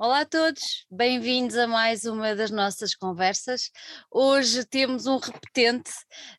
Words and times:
Olá 0.00 0.20
a 0.20 0.24
todos, 0.24 0.86
bem-vindos 0.88 1.56
a 1.56 1.66
mais 1.66 2.04
uma 2.04 2.32
das 2.32 2.52
nossas 2.52 2.94
conversas. 2.94 3.68
Hoje 4.08 4.64
temos 4.64 5.06
um 5.06 5.16
repetente, 5.16 5.90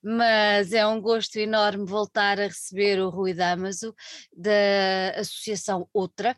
mas 0.01 0.71
é 0.71 0.87
um 0.87 1.01
gosto 1.01 1.35
enorme 1.35 1.85
voltar 1.85 2.39
a 2.39 2.47
receber 2.47 3.01
o 3.01 3.09
Rui 3.09 3.33
Damaso, 3.33 3.93
da 4.31 5.19
Associação 5.19 5.89
Outra. 5.93 6.37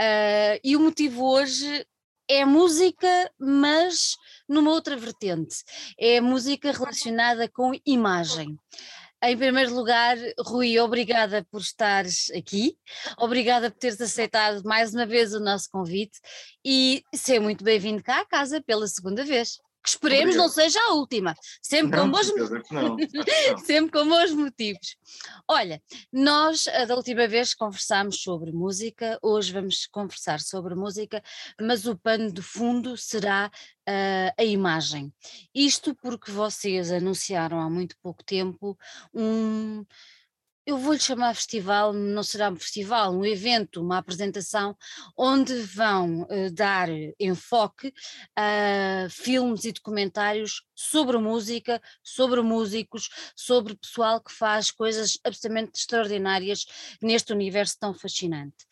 Uh, 0.00 0.54
e 0.62 0.76
o 0.76 0.80
motivo 0.80 1.24
hoje 1.24 1.84
é 2.30 2.44
música, 2.44 3.08
mas 3.40 4.16
numa 4.48 4.70
outra 4.70 4.96
vertente. 4.96 5.64
É 5.98 6.20
música 6.20 6.70
relacionada 6.70 7.48
com 7.48 7.72
imagem. 7.84 8.56
Em 9.24 9.36
primeiro 9.36 9.72
lugar, 9.72 10.16
Rui, 10.40 10.80
obrigada 10.80 11.46
por 11.48 11.60
estares 11.60 12.28
aqui, 12.30 12.76
obrigada 13.16 13.70
por 13.70 13.78
teres 13.78 14.00
aceitado 14.00 14.64
mais 14.64 14.92
uma 14.92 15.06
vez 15.06 15.32
o 15.32 15.38
nosso 15.38 15.70
convite 15.70 16.18
e 16.64 17.04
ser 17.14 17.38
muito 17.38 17.62
bem-vindo 17.62 18.02
cá 18.02 18.22
à 18.22 18.26
casa 18.26 18.60
pela 18.60 18.84
segunda 18.88 19.24
vez 19.24 19.60
que 19.82 19.88
esperemos 19.88 20.36
Obrigado. 20.36 20.46
não 20.46 20.48
seja 20.48 20.80
a 20.80 20.94
última, 20.94 21.34
sempre 21.60 21.96
não, 21.96 22.04
com 22.04 22.10
bons 22.10 22.32
não. 22.70 22.96
sempre 23.64 23.90
com 23.90 24.08
bons 24.08 24.32
motivos. 24.32 24.96
Olha, 25.48 25.82
nós 26.12 26.64
da 26.86 26.94
última 26.94 27.26
vez 27.26 27.54
conversámos 27.54 28.22
sobre 28.22 28.52
música, 28.52 29.18
hoje 29.22 29.52
vamos 29.52 29.86
conversar 29.86 30.40
sobre 30.40 30.74
música, 30.74 31.22
mas 31.60 31.86
o 31.86 31.96
pano 31.96 32.32
de 32.32 32.42
fundo 32.42 32.96
será 32.96 33.50
uh, 33.88 34.32
a 34.38 34.44
imagem. 34.44 35.12
Isto 35.54 35.94
porque 35.94 36.30
vocês 36.30 36.92
anunciaram 36.92 37.60
há 37.60 37.68
muito 37.68 37.96
pouco 38.02 38.22
tempo 38.22 38.78
um 39.12 39.84
eu 40.64 40.78
vou-lhe 40.78 41.00
chamar 41.00 41.34
festival, 41.34 41.92
não 41.92 42.22
será 42.22 42.48
um 42.48 42.56
festival, 42.56 43.12
um 43.12 43.24
evento, 43.24 43.80
uma 43.80 43.98
apresentação, 43.98 44.76
onde 45.16 45.54
vão 45.62 46.22
uh, 46.22 46.50
dar 46.52 46.88
enfoque 47.18 47.92
a 48.36 49.08
filmes 49.10 49.64
e 49.64 49.72
documentários 49.72 50.62
sobre 50.74 51.18
música, 51.18 51.82
sobre 52.02 52.40
músicos, 52.42 53.08
sobre 53.34 53.76
pessoal 53.76 54.20
que 54.20 54.32
faz 54.32 54.70
coisas 54.70 55.18
absolutamente 55.24 55.78
extraordinárias 55.78 56.64
neste 57.00 57.32
universo 57.32 57.76
tão 57.78 57.92
fascinante. 57.92 58.66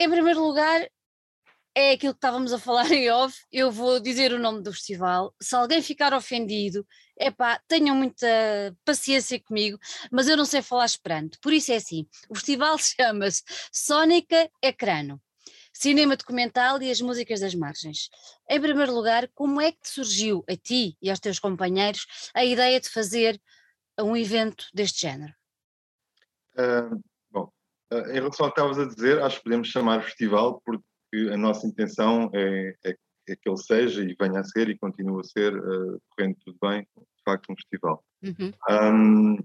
Em 0.00 0.10
primeiro 0.10 0.44
lugar, 0.44 0.88
é 1.74 1.92
aquilo 1.92 2.12
que 2.12 2.18
estávamos 2.18 2.52
a 2.52 2.58
falar 2.58 2.90
em 2.92 3.10
off, 3.10 3.36
eu 3.52 3.70
vou 3.70 3.98
dizer 3.98 4.32
o 4.32 4.38
nome 4.38 4.62
do 4.62 4.72
festival. 4.72 5.34
Se 5.40 5.56
alguém 5.56 5.82
ficar 5.82 6.14
ofendido, 6.14 6.86
é 7.18 7.30
pá, 7.30 7.60
tenham 7.66 7.96
muita 7.96 8.26
paciência 8.84 9.40
comigo, 9.40 9.78
mas 10.10 10.28
eu 10.28 10.36
não 10.36 10.44
sei 10.44 10.62
falar 10.62 10.86
esperanto. 10.86 11.38
Por 11.40 11.52
isso 11.52 11.72
é 11.72 11.76
assim: 11.76 12.06
o 12.28 12.34
festival 12.34 12.78
chama-se 12.78 13.42
Sónica 13.72 14.48
Ecrano. 14.62 15.20
Cinema 15.76 16.16
documental 16.16 16.80
e 16.80 16.88
as 16.88 17.00
músicas 17.00 17.40
das 17.40 17.52
margens. 17.52 18.08
Em 18.48 18.60
primeiro 18.60 18.94
lugar, 18.94 19.28
como 19.34 19.60
é 19.60 19.72
que 19.72 19.80
te 19.80 19.88
surgiu 19.88 20.44
a 20.48 20.54
ti 20.56 20.96
e 21.02 21.10
aos 21.10 21.18
teus 21.18 21.40
companheiros 21.40 22.06
a 22.32 22.44
ideia 22.44 22.80
de 22.80 22.88
fazer 22.88 23.40
um 23.98 24.16
evento 24.16 24.66
deste 24.72 25.00
género? 25.00 25.34
Uh, 26.56 27.02
bom, 27.28 27.50
uh, 27.92 28.10
em 28.10 28.14
relação 28.14 28.46
ao 28.46 28.52
que 28.52 28.60
estavas 28.60 28.78
a 28.78 28.86
dizer, 28.86 29.20
acho 29.20 29.38
que 29.38 29.42
podemos 29.42 29.66
chamar 29.66 30.04
festival 30.04 30.62
porque 30.64 30.84
que 31.14 31.30
a 31.30 31.36
nossa 31.36 31.64
intenção 31.64 32.28
é, 32.34 32.74
é, 32.84 32.96
é, 33.28 33.36
que 33.36 33.48
ele 33.48 33.56
seja 33.56 34.02
e 34.02 34.16
venha 34.20 34.40
a 34.40 34.44
ser 34.44 34.68
e 34.68 34.76
continue 34.76 35.20
a 35.20 35.22
ser, 35.22 35.56
uh, 35.56 36.02
correndo 36.10 36.36
tudo 36.44 36.58
bem, 36.60 36.82
de 36.96 37.22
facto, 37.24 37.52
um 37.52 37.54
festival. 37.54 38.04
Uhum. 38.24 38.52
Um, 38.68 39.38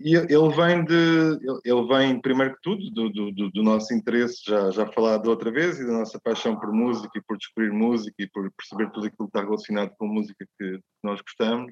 e 0.00 0.14
ele 0.14 0.54
vem 0.54 0.84
de, 0.84 1.38
ele 1.64 1.86
vem 1.88 2.20
primeiro 2.20 2.54
que 2.54 2.60
tudo 2.62 2.90
do, 2.90 3.08
do, 3.08 3.50
do, 3.50 3.62
nosso 3.62 3.94
interesse, 3.94 4.42
já, 4.44 4.70
já 4.72 4.86
falado 4.88 5.28
outra 5.28 5.50
vez, 5.50 5.78
e 5.78 5.86
da 5.86 5.92
nossa 5.92 6.20
paixão 6.20 6.58
por 6.58 6.70
música 6.72 7.16
e 7.16 7.22
por 7.22 7.38
descobrir 7.38 7.70
música 7.70 8.16
e 8.18 8.28
por 8.28 8.50
perceber 8.52 8.90
tudo 8.90 9.06
aquilo 9.06 9.28
que 9.28 9.38
está 9.38 9.42
relacionado 9.42 9.94
com 9.96 10.06
música 10.06 10.46
que 10.58 10.80
nós 11.02 11.20
gostamos 11.22 11.70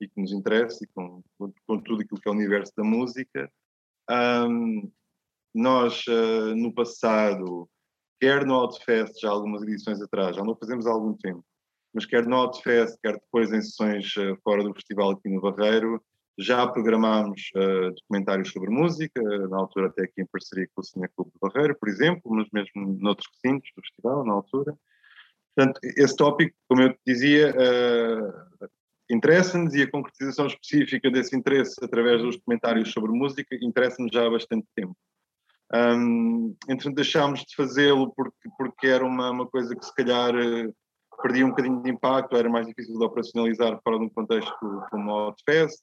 e 0.00 0.08
que 0.08 0.20
nos 0.20 0.32
interessa 0.32 0.84
e 0.84 0.88
com, 0.88 1.22
com 1.38 1.80
tudo 1.80 2.02
aquilo 2.02 2.20
que 2.20 2.28
é 2.28 2.32
o 2.32 2.34
universo 2.34 2.72
da 2.76 2.84
música. 2.84 3.50
Um, 4.10 4.90
nós, 5.54 6.04
uh, 6.08 6.54
no 6.56 6.74
passado, 6.74 7.66
quer 8.20 8.44
no 8.46 8.54
Outfest, 8.54 9.20
já 9.20 9.30
algumas 9.30 9.62
edições 9.62 10.00
atrás, 10.00 10.36
já 10.36 10.42
não 10.42 10.56
fazemos 10.56 10.86
há 10.86 10.90
algum 10.90 11.14
tempo, 11.14 11.44
mas 11.92 12.06
quer 12.06 12.26
no 12.26 12.36
Outfest, 12.36 12.98
quer 13.02 13.14
depois 13.14 13.52
em 13.52 13.62
sessões 13.62 14.16
uh, 14.16 14.36
fora 14.42 14.62
do 14.62 14.74
festival 14.74 15.10
aqui 15.10 15.28
no 15.28 15.40
Barreiro, 15.40 16.02
já 16.38 16.66
programámos 16.66 17.50
uh, 17.54 17.94
documentários 17.94 18.50
sobre 18.50 18.70
música, 18.70 19.22
na 19.48 19.58
altura 19.58 19.86
até 19.86 20.02
aqui 20.02 20.22
em 20.22 20.26
parceria 20.26 20.68
com 20.74 20.80
o 20.80 20.84
Cine 20.84 21.08
Clube 21.14 21.30
do 21.32 21.48
Barreiro, 21.48 21.76
por 21.78 21.88
exemplo, 21.88 22.22
mas 22.26 22.48
mesmo 22.52 22.98
noutros 23.00 23.28
recintos 23.32 23.70
do 23.76 23.82
festival, 23.82 24.24
na 24.24 24.32
altura. 24.32 24.76
Portanto, 25.54 25.78
esse 25.82 26.16
tópico, 26.16 26.56
como 26.68 26.82
eu 26.82 26.96
dizia, 27.06 27.54
uh, 27.54 28.68
interessa-nos 29.10 29.74
e 29.74 29.82
a 29.82 29.90
concretização 29.90 30.46
específica 30.46 31.10
desse 31.10 31.36
interesse 31.36 31.76
através 31.82 32.22
dos 32.22 32.36
documentários 32.36 32.92
sobre 32.92 33.12
música 33.12 33.56
interessa-nos 33.62 34.10
já 34.12 34.26
há 34.26 34.30
bastante 34.30 34.66
tempo. 34.74 34.96
Um, 35.74 36.54
entretanto, 36.68 36.94
deixámos 36.94 37.40
de 37.40 37.56
fazê-lo 37.56 38.12
porque, 38.14 38.48
porque 38.56 38.86
era 38.86 39.04
uma, 39.04 39.30
uma 39.30 39.46
coisa 39.46 39.74
que 39.74 39.84
se 39.84 39.92
calhar 39.92 40.32
eh, 40.36 40.70
perdia 41.20 41.44
um 41.44 41.50
bocadinho 41.50 41.82
de 41.82 41.90
impacto, 41.90 42.36
era 42.36 42.48
mais 42.48 42.66
difícil 42.66 42.96
de 42.96 43.04
operacionalizar 43.04 43.80
fora 43.82 43.98
de 43.98 44.04
um 44.04 44.08
contexto 44.08 44.54
como 44.90 45.10
o 45.10 45.14
Outfest, 45.14 45.82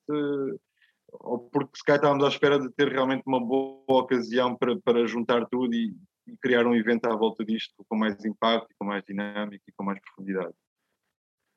ou 1.12 1.40
porque 1.50 1.78
se 1.78 1.84
calhar 1.84 1.97
estávamos 2.00 2.24
à 2.24 2.29
espera 2.29 2.57
de 2.57 2.69
ter 2.72 2.88
realmente 2.88 3.24
uma 3.25 3.40
boa 3.40 3.84
ocasião 3.88 4.56
para, 4.56 4.79
para 4.79 5.06
juntar 5.07 5.46
tudo 5.47 5.74
e, 5.74 5.94
e 6.25 6.38
criar 6.38 6.66
um 6.66 6.75
evento 6.75 7.08
à 7.08 7.16
volta 7.16 7.44
disto 7.44 7.84
com 7.90 7.97
mais 7.97 8.23
impacto, 8.23 8.73
com 8.79 8.85
mais 8.85 9.03
dinâmica 9.03 9.63
e 9.68 9.73
com 9.73 9.84
mais 9.84 10.00
profundidade. 10.00 10.53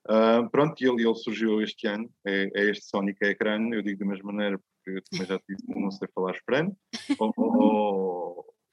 Uh, 0.07 0.51
pronto, 0.51 0.83
e 0.83 0.89
ele, 0.89 1.03
ele, 1.03 1.15
surgiu 1.15 1.63
este 1.63 1.87
ano, 1.87 2.11
é, 2.27 2.51
é 2.55 2.71
este 2.71 2.85
Sonic 2.85 3.25
Ecran, 3.25 3.71
eu 3.73 3.81
digo 3.81 4.01
da 4.01 4.07
mesma 4.07 4.33
maneira 4.33 4.59
porque 4.85 5.01
também 5.11 5.27
já 5.27 5.41
disse 5.49 5.65
não 5.69 5.91
sei 5.91 6.09
falar 6.15 6.33
esperanto, 6.33 6.77
ou, 7.19 7.33
ou, 7.37 8.24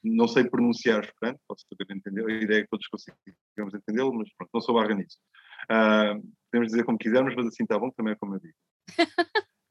não 0.02 0.26
sei 0.26 0.44
pronunciar 0.44 1.04
esperanto, 1.04 1.40
posso 1.46 1.64
saber 1.68 1.94
entender, 1.94 2.26
a 2.26 2.42
ideia 2.42 2.60
é 2.60 2.62
que 2.62 2.68
todos 2.68 2.86
consigamos 2.88 3.74
entendê-lo, 3.74 4.14
mas 4.14 4.28
pronto, 4.36 4.50
não 4.52 4.60
sou 4.60 4.74
barra 4.74 4.94
nisso. 4.94 5.18
Uh, 5.64 6.20
podemos 6.50 6.72
dizer 6.72 6.84
como 6.84 6.98
quisermos, 6.98 7.34
mas 7.36 7.46
assim 7.46 7.62
está 7.62 7.78
bom, 7.78 7.90
também 7.90 8.12
é 8.12 8.16
como 8.16 8.34
eu 8.34 8.40
digo. 8.40 8.54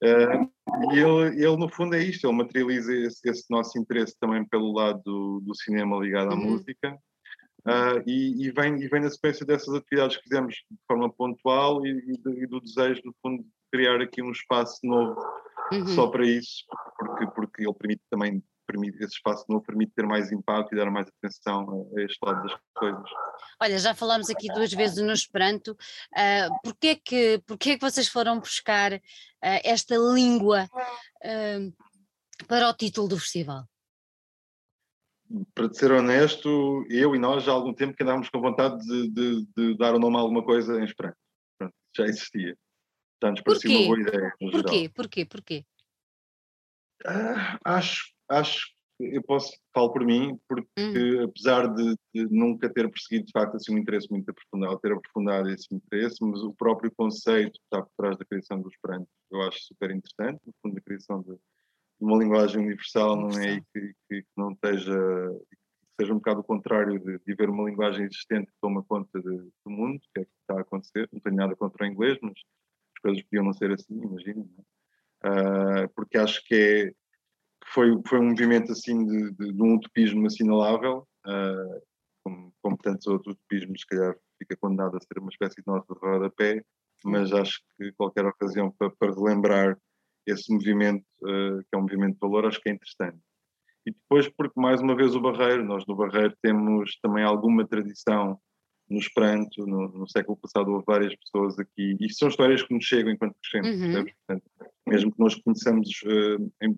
Uh, 0.03 0.51
e 0.93 0.99
ele, 0.99 1.43
ele, 1.43 1.57
no 1.57 1.69
fundo, 1.69 1.95
é 1.95 2.03
isto, 2.03 2.27
ele 2.27 2.37
materializa 2.37 2.95
esse, 2.95 3.29
esse 3.29 3.45
nosso 3.49 3.77
interesse 3.77 4.15
também 4.19 4.45
pelo 4.45 4.73
lado 4.73 5.01
do, 5.03 5.41
do 5.41 5.55
cinema 5.55 5.97
ligado 5.97 6.31
à 6.31 6.35
uhum. 6.35 6.51
música, 6.51 6.97
Uh, 7.61 8.01
e, 8.07 8.47
e, 8.47 8.51
vem, 8.51 8.81
e 8.81 8.87
vem 8.87 9.01
na 9.01 9.09
sequência 9.09 9.45
dessas 9.45 9.73
atividades 9.75 10.17
que 10.17 10.23
fizemos 10.23 10.55
de 10.55 10.77
forma 10.87 11.13
pontual 11.13 11.85
e, 11.85 12.17
e, 12.25 12.47
do 12.47 12.59
desejo, 12.59 13.01
no 13.05 13.13
fundo, 13.21 13.43
de 13.43 13.49
criar 13.71 14.01
aqui 14.01 14.21
um 14.23 14.31
espaço 14.31 14.79
novo 14.83 15.21
uhum. 15.71 15.85
só 15.87 16.07
para 16.07 16.25
isso, 16.25 16.65
porque, 16.97 17.27
porque 17.27 17.63
ele 17.63 17.73
permite 17.73 18.01
também, 18.09 18.43
permite, 18.71 18.97
esse 19.03 19.15
espaço 19.15 19.45
novo 19.49 19.63
permite 19.63 19.93
ter 19.93 20.05
mais 20.05 20.31
impacto 20.31 20.73
e 20.73 20.77
dar 20.77 20.89
mais 20.89 21.07
atenção 21.07 21.89
a, 21.95 22.01
este 22.01 22.17
lado 22.23 22.43
das 22.43 22.59
coisas. 22.73 23.09
Olha, 23.61 23.77
já 23.77 23.93
falámos 23.93 24.29
aqui 24.29 24.47
duas 24.47 24.71
vezes 24.71 25.03
no 25.03 25.11
Esperanto, 25.11 25.71
uh, 25.71 26.59
porquê, 26.63 26.87
é 26.87 26.95
que, 26.95 27.43
porquê 27.45 27.71
é 27.71 27.77
que 27.77 27.81
vocês 27.81 28.07
foram 28.07 28.39
buscar 28.39 28.93
uh, 28.93 28.99
esta 29.63 29.95
língua 29.95 30.69
uh, 30.73 32.45
para 32.47 32.69
o 32.69 32.73
título 32.73 33.07
do 33.07 33.19
festival? 33.19 33.65
para 35.53 35.73
ser 35.73 35.91
honesto, 35.93 36.85
eu 36.89 37.15
e 37.15 37.19
nós 37.19 37.43
já 37.45 37.53
há 37.53 37.55
algum 37.55 37.73
tempo 37.73 37.95
que 37.95 38.03
andávamos 38.03 38.27
com 38.27 38.41
vontade 38.41 38.77
de, 38.85 39.09
de, 39.09 39.47
de 39.55 39.77
dar 39.77 39.95
o 39.95 39.99
nome 39.99 40.17
a 40.17 40.19
alguma 40.19 40.43
coisa 40.43 40.77
em 40.77 40.83
Esperanto. 40.83 41.15
já 41.95 42.03
existia. 42.03 42.57
Já 43.23 43.31
nos 43.31 43.41
parecia 43.41 43.71
uma 43.71 43.85
boa 43.85 44.01
ideia. 44.01 44.33
Porquê? 44.39 44.89
Porquê? 44.93 45.25
Porquê? 45.25 45.65
Ah, 47.05 47.57
acho, 47.63 48.11
acho 48.31 48.71
eu 49.03 49.23
posso, 49.23 49.51
falo 49.73 49.91
por 49.91 50.05
mim, 50.05 50.37
porque 50.47 50.67
hum. 50.77 51.23
apesar 51.23 51.67
de, 51.73 51.95
de, 52.13 52.27
nunca 52.29 52.71
ter 52.71 52.89
perseguido 52.89 53.25
de 53.25 53.31
facto 53.31 53.55
assim, 53.55 53.73
um 53.73 53.79
interesse 53.79 54.07
muito 54.11 54.29
aprofundado, 54.29 54.79
ter 54.79 54.91
aprofundado 54.91 55.49
esse 55.49 55.73
interesse, 55.73 56.17
mas 56.21 56.41
o 56.43 56.53
próprio 56.53 56.91
conceito 56.91 57.53
que 57.53 57.63
está 57.63 57.81
por 57.81 57.91
trás 57.97 58.17
da 58.17 58.25
criação 58.25 58.61
do 58.61 58.69
Esperanto 58.69 59.07
eu 59.31 59.41
acho 59.41 59.59
super 59.61 59.89
interessante, 59.89 60.39
no 60.45 60.53
fundo 60.61 60.77
a 60.77 60.81
criação 60.81 61.21
de, 61.23 61.35
uma 62.01 62.17
linguagem 62.17 62.61
universal, 62.61 63.15
não 63.15 63.29
é? 63.39 63.55
E 63.55 63.61
que, 63.61 63.93
que, 64.09 64.25
não 64.35 64.51
esteja, 64.51 64.97
que 65.49 66.01
seja 66.01 66.13
um 66.13 66.17
bocado 66.17 66.39
o 66.39 66.43
contrário 66.43 66.99
de, 66.99 67.19
de 67.19 67.33
haver 67.33 67.49
uma 67.49 67.69
linguagem 67.69 68.05
existente 68.05 68.47
que 68.47 68.57
toma 68.59 68.83
conta 68.83 69.21
de, 69.21 69.29
do 69.29 69.69
mundo, 69.71 70.01
que 70.13 70.21
é 70.21 70.25
que 70.25 70.31
está 70.41 70.57
a 70.57 70.61
acontecer. 70.61 71.07
Não 71.13 71.19
tenho 71.19 71.35
nada 71.35 71.55
contra 71.55 71.85
o 71.85 71.87
inglês, 71.87 72.17
mas 72.21 72.33
as 72.33 73.01
coisas 73.01 73.23
podiam 73.23 73.45
não 73.45 73.53
ser 73.53 73.71
assim, 73.71 74.01
imagino. 74.01 74.49
Uh, 75.23 75.87
porque 75.95 76.17
acho 76.17 76.43
que 76.45 76.55
é, 76.55 76.91
foi, 77.73 77.91
foi 78.07 78.19
um 78.19 78.29
movimento 78.29 78.71
assim 78.71 79.05
de, 79.05 79.31
de, 79.31 79.53
de 79.53 79.63
um 79.63 79.75
utopismo 79.75 80.25
assinalável, 80.27 81.07
uh, 81.25 81.81
como, 82.23 82.53
como 82.61 82.77
tantos 82.77 83.07
outros 83.07 83.35
utopismos, 83.35 83.81
se 83.81 83.87
calhar 83.87 84.15
fica 84.37 84.55
condenado 84.57 84.97
a 84.97 84.99
ser 84.99 85.19
uma 85.19 85.29
espécie 85.29 85.55
de 85.55 85.67
nota 85.67 85.93
de 85.93 85.99
rodapé, 85.99 86.63
mas 87.03 87.31
acho 87.33 87.61
que 87.77 87.91
qualquer 87.93 88.25
ocasião 88.25 88.71
para, 88.71 88.89
para 88.91 89.13
relembrar 89.13 89.77
esse 90.27 90.51
movimento, 90.53 91.05
uh, 91.23 91.59
que 91.59 91.73
é 91.73 91.77
um 91.77 91.81
movimento 91.81 92.13
de 92.13 92.19
valor, 92.19 92.45
acho 92.45 92.61
que 92.61 92.69
é 92.69 92.73
interessante. 92.73 93.19
e 93.85 93.91
depois 93.91 94.29
porque, 94.29 94.59
mais 94.59 94.81
uma 94.81 94.95
vez, 94.95 95.15
o 95.15 95.21
Barreiro, 95.21 95.63
nós 95.63 95.85
no 95.87 95.95
Barreiro 95.95 96.35
temos 96.41 96.97
também 97.01 97.23
alguma 97.23 97.67
tradição 97.67 98.39
no 98.89 98.99
Esperanto, 98.99 99.65
no, 99.65 99.87
no, 99.87 100.09
século 100.09 100.37
passado 100.37 100.69
houve 100.69 100.83
várias 100.85 101.15
pessoas 101.15 101.57
aqui, 101.57 101.95
e 101.99 102.13
são 102.13 102.27
histórias 102.27 102.61
que 102.61 102.73
nos 102.73 102.83
chegam 102.83 103.13
enquanto 103.13 103.37
crescemos, 103.41 103.81
uhum. 103.81 104.05
Portanto, 104.05 104.43
mesmo 104.85 105.11
que 105.13 105.19
nós 105.19 105.35
conheçamos 105.35 105.87
uh, 106.03 106.51
em, 106.61 106.77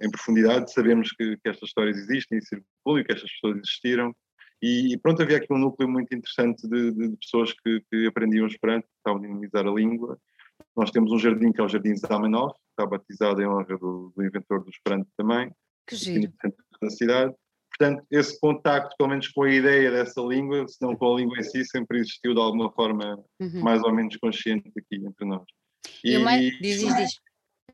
em, 0.00 0.10
profundidade, 0.10 0.72
sabemos 0.72 1.10
que, 1.12 1.36
que, 1.36 1.48
estas 1.48 1.68
histórias 1.68 1.96
existem 1.96 2.38
e 2.38 2.42
circulam 2.42 3.00
e 3.00 3.04
que 3.04 3.12
estas 3.12 3.30
pessoas 3.32 3.58
existiram, 3.58 4.14
e, 4.62 4.92
e, 4.92 4.98
pronto, 4.98 5.22
havia 5.22 5.36
aqui 5.36 5.52
um 5.52 5.58
núcleo 5.58 5.88
muito 5.88 6.14
interessante 6.14 6.68
de, 6.68 6.90
de, 6.92 7.08
de 7.10 7.16
pessoas 7.16 7.52
que, 7.52 7.80
que, 7.90 8.06
aprendiam 8.06 8.46
Esperanto, 8.46 8.84
que 8.84 8.96
estavam 8.98 9.20
a 9.20 9.26
dinamizar 9.26 9.66
a 9.66 9.70
língua. 9.70 10.18
Nós 10.76 10.90
temos 10.90 11.12
um 11.12 11.18
jardim 11.18 11.52
que 11.52 11.60
é 11.60 11.64
o 11.64 11.68
Jardim 11.68 11.96
Zamenhof, 11.96 12.54
que 12.54 12.70
está 12.70 12.84
batizado 12.84 13.40
em 13.40 13.46
honra 13.46 13.78
do, 13.78 14.12
do 14.16 14.24
inventor 14.24 14.64
do 14.64 14.70
Esperanto 14.70 15.08
também, 15.16 15.52
que 15.86 15.94
giro. 15.94 16.32
da 16.82 16.90
cidade. 16.90 17.34
Portanto, 17.78 18.04
esse 18.10 18.40
contacto, 18.40 18.96
pelo 18.96 19.10
menos 19.10 19.28
com 19.28 19.44
a 19.44 19.52
ideia 19.52 19.90
dessa 19.90 20.20
língua, 20.20 20.66
se 20.66 20.78
não 20.82 20.96
com 20.96 21.14
a 21.14 21.20
língua 21.20 21.38
em 21.38 21.44
si, 21.44 21.64
sempre 21.64 21.98
existiu 22.00 22.34
de 22.34 22.40
alguma 22.40 22.72
forma 22.72 23.22
uhum. 23.40 23.60
mais 23.60 23.82
ou 23.84 23.94
menos 23.94 24.16
consciente 24.16 24.68
aqui 24.76 24.96
entre 24.96 25.24
nós. 25.24 25.44
E, 26.02 26.14
e 26.14 26.18
mais... 26.18 26.40
diz, 26.58 26.80
diz, 26.80 26.96
diz. 26.96 27.10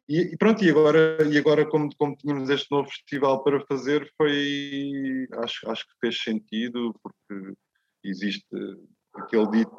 E, 0.09 0.35
e, 0.35 0.37
pronto, 0.37 0.63
e 0.63 0.71
agora, 0.71 1.17
e 1.27 1.39
agora 1.39 1.67
como, 1.67 1.89
como 1.97 2.17
tínhamos 2.17 2.51
este 2.51 2.71
novo 2.71 2.89
festival 2.91 3.43
para 3.43 3.65
fazer, 3.67 4.11
foi, 4.17 5.27
acho, 5.43 5.71
acho 5.71 5.85
que 5.87 5.95
fez 6.01 6.23
sentido, 6.23 6.95
porque 7.03 7.55
existe 8.05 8.47
aquele 9.15 9.51
dito 9.51 9.77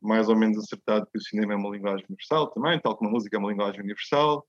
mais 0.00 0.28
ou 0.28 0.36
menos 0.36 0.58
acertado 0.58 1.08
que 1.10 1.18
o 1.18 1.22
cinema 1.22 1.54
é 1.54 1.56
uma 1.56 1.70
linguagem 1.70 2.04
universal 2.08 2.48
também, 2.50 2.78
tal 2.78 2.96
como 2.96 3.10
a 3.10 3.12
música 3.14 3.36
é 3.36 3.40
uma 3.40 3.50
linguagem 3.50 3.80
universal, 3.80 4.46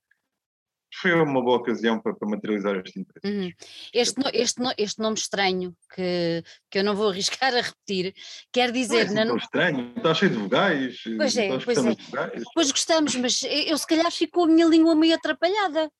foi 0.94 1.12
uma 1.12 1.42
boa 1.42 1.58
ocasião 1.58 2.00
para, 2.00 2.14
para 2.14 2.28
materializar 2.28 2.76
este 2.76 3.00
interesse. 3.00 3.26
Uhum. 3.26 3.52
Este, 3.92 4.18
no, 4.18 4.30
este, 4.32 4.60
no, 4.60 4.72
este 4.78 5.00
nome 5.00 5.16
estranho, 5.16 5.74
que, 5.94 6.42
que 6.70 6.78
eu 6.78 6.84
não 6.84 6.94
vou 6.94 7.08
arriscar 7.10 7.54
a 7.54 7.60
repetir, 7.60 8.14
quer 8.52 8.72
dizer. 8.72 9.10
Não 9.10 9.18
é 9.18 9.22
assim 9.22 9.26
tão 9.26 9.36
estranho, 9.36 9.92
está 9.96 10.14
cheio 10.14 10.30
de 10.30 10.38
vogais. 10.38 11.02
Pois 11.16 11.36
é, 11.36 11.58
pois 11.58 11.78
é. 11.84 11.96
Pois 12.54 12.70
gostamos, 12.70 13.14
mas 13.16 13.42
eu 13.42 13.76
se 13.76 13.86
calhar 13.86 14.10
ficou 14.10 14.44
a 14.44 14.48
minha 14.48 14.66
língua 14.66 14.94
meio 14.94 15.14
atrapalhada. 15.14 15.90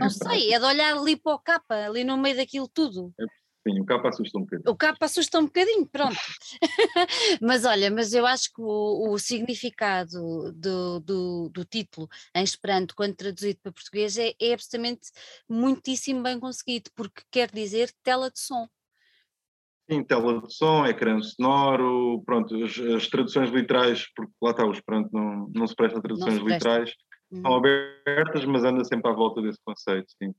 Não 0.00 0.08
sei, 0.08 0.54
é 0.54 0.58
de 0.58 0.64
olhar 0.64 0.96
ali 0.96 1.16
para 1.16 1.34
o 1.34 1.38
capa, 1.38 1.74
ali 1.74 2.02
no 2.02 2.16
meio 2.16 2.36
daquilo 2.36 2.68
tudo. 2.68 3.12
É 3.18 3.24
Sim, 3.66 3.80
o 3.80 3.84
capa 3.84 4.10
assusta 4.10 4.38
um 4.38 4.42
bocadinho. 4.42 4.70
O 4.70 4.76
capa 4.76 5.06
assusta 5.06 5.38
um 5.40 5.46
bocadinho, 5.46 5.86
pronto. 5.86 6.14
mas 7.42 7.64
olha, 7.64 7.90
mas 7.90 8.14
eu 8.14 8.24
acho 8.24 8.54
que 8.54 8.60
o, 8.60 9.10
o 9.10 9.18
significado 9.18 10.52
do, 10.52 11.00
do, 11.00 11.48
do, 11.48 11.64
título 11.64 12.08
em 12.32 12.44
Esperanto, 12.44 12.94
quando 12.94 13.16
traduzido 13.16 13.58
para 13.60 13.72
português, 13.72 14.16
é, 14.18 14.34
é 14.40 14.54
absolutamente 14.54 15.10
muitíssimo 15.48 16.22
bem 16.22 16.38
conseguido, 16.38 16.90
porque 16.94 17.22
quer 17.28 17.50
dizer 17.50 17.90
tela 18.04 18.30
de 18.30 18.38
som. 18.38 18.68
Sim, 19.90 20.04
tela 20.04 20.40
de 20.40 20.54
som, 20.54 20.86
ecrã 20.86 21.20
sonoro, 21.20 22.22
pronto, 22.24 22.54
as, 22.62 22.78
as, 22.78 23.08
traduções 23.08 23.50
literais, 23.50 24.06
porque 24.14 24.32
lá 24.40 24.52
está, 24.52 24.64
o 24.64 24.70
Esperanto 24.70 25.10
não, 25.12 25.50
não 25.52 25.66
se 25.66 25.74
presta 25.74 25.98
a 25.98 26.02
traduções 26.02 26.38
literais, 26.38 26.92
uhum. 27.32 27.42
são 27.42 27.56
abertas, 27.56 28.44
mas 28.44 28.62
anda 28.62 28.84
sempre 28.84 29.10
à 29.10 29.14
volta 29.14 29.42
desse 29.42 29.58
conceito, 29.64 30.06
sim 30.22 30.32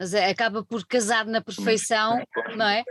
mas 0.00 0.14
é, 0.14 0.30
acaba 0.30 0.64
por 0.64 0.86
casar 0.86 1.26
na 1.26 1.42
perfeição, 1.42 2.24
não 2.56 2.66
é? 2.66 2.82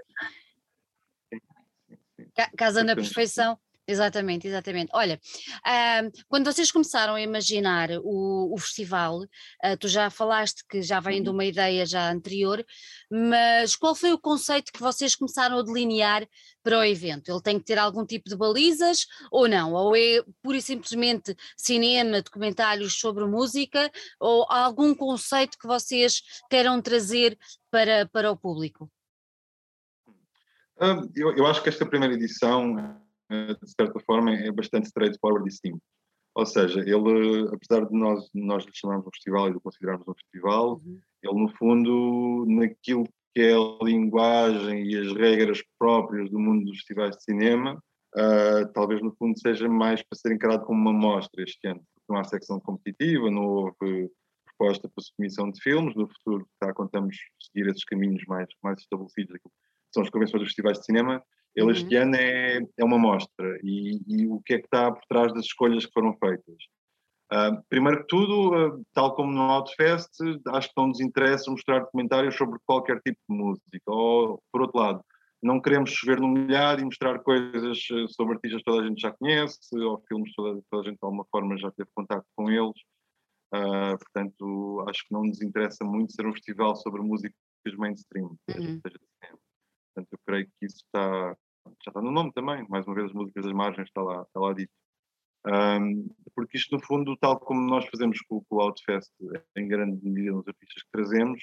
Casa 2.56 2.84
na 2.84 2.96
perfeição. 2.96 3.60
Exatamente, 3.90 4.48
exatamente. 4.48 4.92
Olha, 4.94 5.20
uh, 5.66 6.12
quando 6.28 6.46
vocês 6.46 6.72
começaram 6.72 7.16
a 7.16 7.22
imaginar 7.22 7.90
o, 8.04 8.54
o 8.54 8.58
festival, 8.60 9.22
uh, 9.22 9.78
tu 9.80 9.88
já 9.88 10.12
falaste 10.12 10.64
que 10.70 10.84
já 10.84 11.00
vem 11.00 11.24
de 11.24 11.30
uhum. 11.30 11.34
uma 11.34 11.44
ideia 11.44 11.88
já 11.88 12.12
anterior, 12.12 12.64
mas 13.10 13.76
qual 13.76 13.96
foi 13.96 14.14
o 14.14 14.20
conceito 14.20 14.72
que 14.72 14.80
vocês 14.80 15.16
começaram 15.16 15.58
a 15.58 15.64
delinear 15.64 16.24
para 16.62 16.78
o 16.78 16.84
evento? 16.84 17.32
Ele 17.32 17.42
tem 17.42 17.58
que 17.58 17.66
ter 17.66 17.80
algum 17.80 18.06
tipo 18.06 18.30
de 18.30 18.38
balizas 18.38 19.08
ou 19.32 19.48
não? 19.48 19.74
Ou 19.74 19.96
é 19.96 20.24
pura 20.44 20.58
e 20.58 20.62
simplesmente 20.62 21.36
cinema, 21.58 22.22
documentários 22.22 23.00
sobre 23.00 23.26
música, 23.26 23.92
ou 24.20 24.46
algum 24.52 24.94
conceito 24.94 25.58
que 25.58 25.66
vocês 25.66 26.22
queiram 26.48 26.80
trazer 26.80 27.36
para, 27.72 28.06
para 28.06 28.32
o 28.32 28.38
público? 28.38 28.88
Uh, 30.78 31.10
eu, 31.16 31.36
eu 31.36 31.48
acho 31.48 31.64
que 31.64 31.70
esta 31.70 31.88
primeira 31.88 32.14
edição 32.14 33.00
de 33.30 33.72
certa 33.72 34.00
forma, 34.00 34.34
é 34.34 34.52
bastante 34.52 34.88
straightforward 34.88 35.48
e 35.48 35.52
simples. 35.52 35.84
Ou 36.36 36.46
seja, 36.46 36.80
ele, 36.80 37.50
apesar 37.54 37.86
de 37.86 37.94
nós, 37.98 38.30
nós 38.34 38.66
lhe 38.66 38.72
chamarmos 38.74 39.08
um 39.08 39.12
festival 39.12 39.50
e 39.50 39.54
de 39.54 39.60
considerarmos 39.60 40.08
um 40.08 40.14
festival, 40.14 40.82
uhum. 40.86 41.00
ele, 41.24 41.42
no 41.42 41.50
fundo, 41.58 42.46
naquilo 42.48 43.04
que 43.34 43.42
é 43.42 43.54
a 43.54 43.84
linguagem 43.84 44.86
e 44.86 44.98
as 44.98 45.14
regras 45.14 45.62
próprias 45.78 46.30
do 46.30 46.40
mundo 46.40 46.66
dos 46.66 46.78
festivais 46.78 47.16
de 47.18 47.24
cinema, 47.24 47.82
uh, 48.16 48.72
talvez, 48.74 49.02
no 49.02 49.14
fundo, 49.16 49.40
seja 49.40 49.68
mais 49.68 50.02
para 50.02 50.18
ser 50.18 50.34
encarado 50.34 50.66
como 50.66 50.80
uma 50.80 50.94
mostra 50.94 51.44
este 51.44 51.68
ano. 51.68 51.82
Não 52.08 52.18
há 52.18 52.24
secção 52.24 52.60
competitiva, 52.60 53.30
não 53.30 53.46
houve 53.46 54.10
proposta 54.46 54.90
para 54.90 55.04
submissão 55.04 55.52
de 55.52 55.62
filmes. 55.62 55.96
No 55.96 56.08
futuro, 56.08 56.48
tá, 56.60 56.74
contamos 56.74 57.16
seguir 57.40 57.70
esses 57.70 57.84
caminhos 57.86 58.24
mais, 58.28 58.48
mais 58.64 58.80
estabelecidos, 58.82 59.38
que 59.38 59.50
são 59.94 60.04
as 60.04 60.10
convenções 60.10 60.42
dos 60.42 60.50
festivais 60.50 60.80
de 60.80 60.86
cinema, 60.86 61.24
ele 61.56 61.66
uhum. 61.66 61.72
este 61.72 61.96
ano 61.96 62.16
é, 62.16 62.60
é 62.78 62.84
uma 62.84 62.98
mostra 62.98 63.60
e, 63.64 64.02
e, 64.08 64.28
o 64.28 64.42
que 64.42 64.56
é 64.56 64.60
que 64.60 64.66
está 64.66 64.92
por 64.92 65.02
trás 65.08 65.34
das 65.34 65.46
escolhas 65.46 65.86
que 65.86 65.92
foram 65.92 66.16
feitas? 66.18 66.56
Uh, 67.32 67.62
primeiro 67.70 68.02
que 68.02 68.08
tudo, 68.08 68.56
uh, 68.56 68.86
tal 68.94 69.16
como 69.16 69.32
no 69.32 69.42
Outfest, 69.42 70.10
acho 70.48 70.70
que 70.70 70.74
não 70.78 70.88
nos 70.88 71.00
interessa 71.00 71.52
mostrar 71.52 71.80
documentários 71.80 72.36
sobre 72.36 72.58
qualquer 72.66 73.00
tipo 73.02 73.20
de 73.30 73.36
música. 73.36 73.84
Ou, 73.86 74.42
por 74.52 74.62
outro 74.62 74.80
lado, 74.80 75.06
não 75.42 75.62
queremos 75.62 75.92
chover 75.92 76.20
no 76.20 76.28
molhado 76.28 76.82
e 76.82 76.86
mostrar 76.86 77.20
coisas 77.20 77.78
ah, 77.92 78.08
sobre 78.10 78.34
artistas 78.34 78.60
que 78.60 78.66
toda 78.66 78.84
a 78.84 78.88
gente 78.88 79.00
já 79.00 79.12
conhece, 79.12 79.60
ou 79.78 80.04
filmes 80.08 80.30
que 80.30 80.36
toda, 80.36 80.62
toda 80.72 80.84
a 80.84 80.90
gente 80.90 81.00
de 81.00 81.06
alguma 81.06 81.26
forma 81.32 81.58
já 81.58 81.72
teve 81.72 81.90
contato 81.94 82.26
com 82.36 82.50
eles. 82.50 82.82
Uh, 83.54 83.98
portanto, 83.98 84.86
acho 84.88 85.04
que 85.08 85.14
não 85.14 85.24
nos 85.24 85.42
interessa 85.42 85.84
muito 85.84 86.14
ser 86.14 86.26
um 86.26 86.34
festival 86.34 86.76
sobre 86.76 87.02
músicas 87.02 87.34
mainstream, 87.78 88.36
uhum. 88.50 88.80
seja 88.82 89.00
Portanto, 90.00 90.08
eu 90.12 90.20
creio 90.26 90.46
que 90.46 90.66
isso 90.66 90.78
está, 90.78 91.36
já 91.84 91.90
está 91.90 92.02
no 92.02 92.12
nome 92.12 92.32
também, 92.34 92.66
mais 92.70 92.86
uma 92.86 92.96
vez 92.96 93.08
as 93.08 93.14
músicas 93.14 93.44
das 93.44 93.54
margens 93.54 93.88
está 93.88 94.02
lá, 94.02 94.22
está 94.22 94.40
lá 94.40 94.54
dito. 94.54 94.72
Um, 95.46 96.10
porque 96.36 96.58
isto 96.58 96.76
no 96.76 96.84
fundo, 96.84 97.16
tal 97.18 97.40
como 97.40 97.62
nós 97.62 97.86
fazemos 97.88 98.20
com, 98.22 98.44
com 98.44 98.56
o 98.58 98.62
Outfest, 98.62 99.12
em 99.56 99.68
grande 99.68 100.04
medida 100.04 100.32
nos 100.32 100.48
artistas 100.48 100.84
que 100.84 100.92
trazemos, 100.92 101.42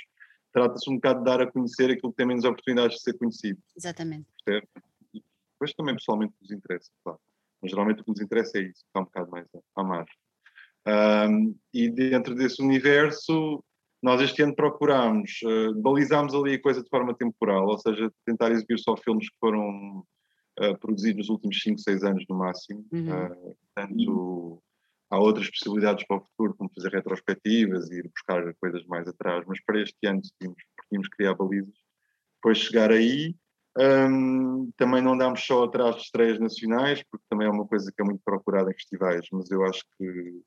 trata-se 0.52 0.90
um 0.90 0.94
bocado 0.94 1.20
de 1.20 1.24
dar 1.24 1.40
a 1.40 1.50
conhecer 1.50 1.90
aquilo 1.90 2.12
que 2.12 2.16
tem 2.16 2.26
menos 2.26 2.44
oportunidades 2.44 2.96
de 2.96 3.02
ser 3.02 3.18
conhecido. 3.18 3.60
Exatamente. 3.76 4.28
Certo? 4.44 4.68
E 5.14 5.22
depois 5.52 5.72
também 5.74 5.94
pessoalmente 5.94 6.34
nos 6.40 6.50
interessa, 6.50 6.90
claro. 7.02 7.20
Mas 7.60 7.70
geralmente 7.70 8.00
o 8.00 8.04
que 8.04 8.10
nos 8.10 8.20
interessa 8.20 8.58
é 8.58 8.62
isso, 8.62 8.84
está 8.86 9.00
um 9.00 9.04
bocado 9.04 9.30
mais 9.30 9.46
à 9.74 9.82
margem. 9.82 10.16
Um, 10.86 11.56
e 11.72 11.90
dentro 11.90 12.34
desse 12.34 12.62
universo, 12.62 13.64
nós 14.06 14.20
este 14.20 14.40
ano 14.40 14.54
procurámos, 14.54 15.40
uh, 15.42 15.74
balizámos 15.82 16.32
ali 16.32 16.54
a 16.54 16.62
coisa 16.62 16.80
de 16.80 16.88
forma 16.88 17.12
temporal, 17.12 17.66
ou 17.66 17.76
seja, 17.76 18.08
tentar 18.24 18.52
exibir 18.52 18.78
só 18.78 18.96
filmes 18.96 19.28
que 19.28 19.36
foram 19.40 20.04
uh, 20.60 20.78
produzidos 20.78 21.26
nos 21.26 21.28
últimos 21.28 21.60
5, 21.60 21.80
6 21.80 22.04
anos 22.04 22.24
no 22.28 22.38
máximo. 22.38 22.86
Uhum. 22.92 23.08
Uh, 23.08 23.56
portanto, 23.74 24.62
há 25.10 25.18
outras 25.18 25.50
possibilidades 25.50 26.06
para 26.06 26.18
o 26.18 26.20
futuro, 26.20 26.54
como 26.54 26.70
fazer 26.72 26.90
retrospectivas 26.92 27.90
e 27.90 27.96
ir 27.96 28.08
buscar 28.14 28.54
coisas 28.60 28.86
mais 28.86 29.08
atrás, 29.08 29.44
mas 29.44 29.60
para 29.64 29.82
este 29.82 30.06
ano 30.06 30.22
tínhamos 30.88 31.08
que 31.08 31.16
criar 31.16 31.34
balizas. 31.34 31.74
Depois 32.36 32.58
chegar 32.58 32.92
aí, 32.92 33.34
um, 33.76 34.70
também 34.76 35.02
não 35.02 35.18
damos 35.18 35.44
só 35.44 35.64
atrás 35.64 35.96
de 35.96 36.02
estreias 36.02 36.38
nacionais, 36.38 37.02
porque 37.10 37.26
também 37.28 37.48
é 37.48 37.50
uma 37.50 37.66
coisa 37.66 37.90
que 37.90 38.00
é 38.00 38.04
muito 38.04 38.22
procurada 38.24 38.70
em 38.70 38.74
festivais, 38.74 39.26
mas 39.32 39.50
eu 39.50 39.64
acho 39.64 39.82
que 39.98 40.40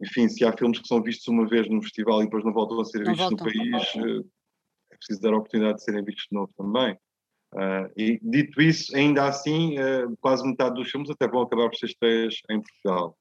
enfim, 0.00 0.28
se 0.28 0.44
há 0.44 0.56
filmes 0.56 0.78
que 0.78 0.88
são 0.88 1.02
vistos 1.02 1.26
uma 1.28 1.46
vez 1.46 1.68
num 1.68 1.82
festival 1.82 2.20
e 2.20 2.24
depois 2.24 2.44
não 2.44 2.52
voltam 2.52 2.80
a 2.80 2.84
ser 2.84 2.98
não 2.98 3.12
vistos 3.12 3.30
voltam. 3.30 3.46
no 3.46 3.52
país, 3.52 3.96
eh, 3.96 4.24
é 4.92 4.96
preciso 4.96 5.20
dar 5.20 5.32
a 5.32 5.38
oportunidade 5.38 5.78
de 5.78 5.84
serem 5.84 6.04
vistos 6.04 6.26
de 6.30 6.36
novo 6.36 6.52
também. 6.56 6.96
Uh, 7.54 7.90
e 7.96 8.20
dito 8.22 8.60
isso, 8.60 8.94
ainda 8.94 9.26
assim, 9.26 9.78
uh, 9.78 10.14
quase 10.20 10.46
metade 10.46 10.74
dos 10.74 10.90
filmes 10.90 11.08
até 11.08 11.26
vão 11.26 11.42
acabar 11.42 11.70
por 11.70 11.76
ser 11.76 11.86
estreias 11.86 12.34
em 12.50 12.60
Portugal. 12.60 13.18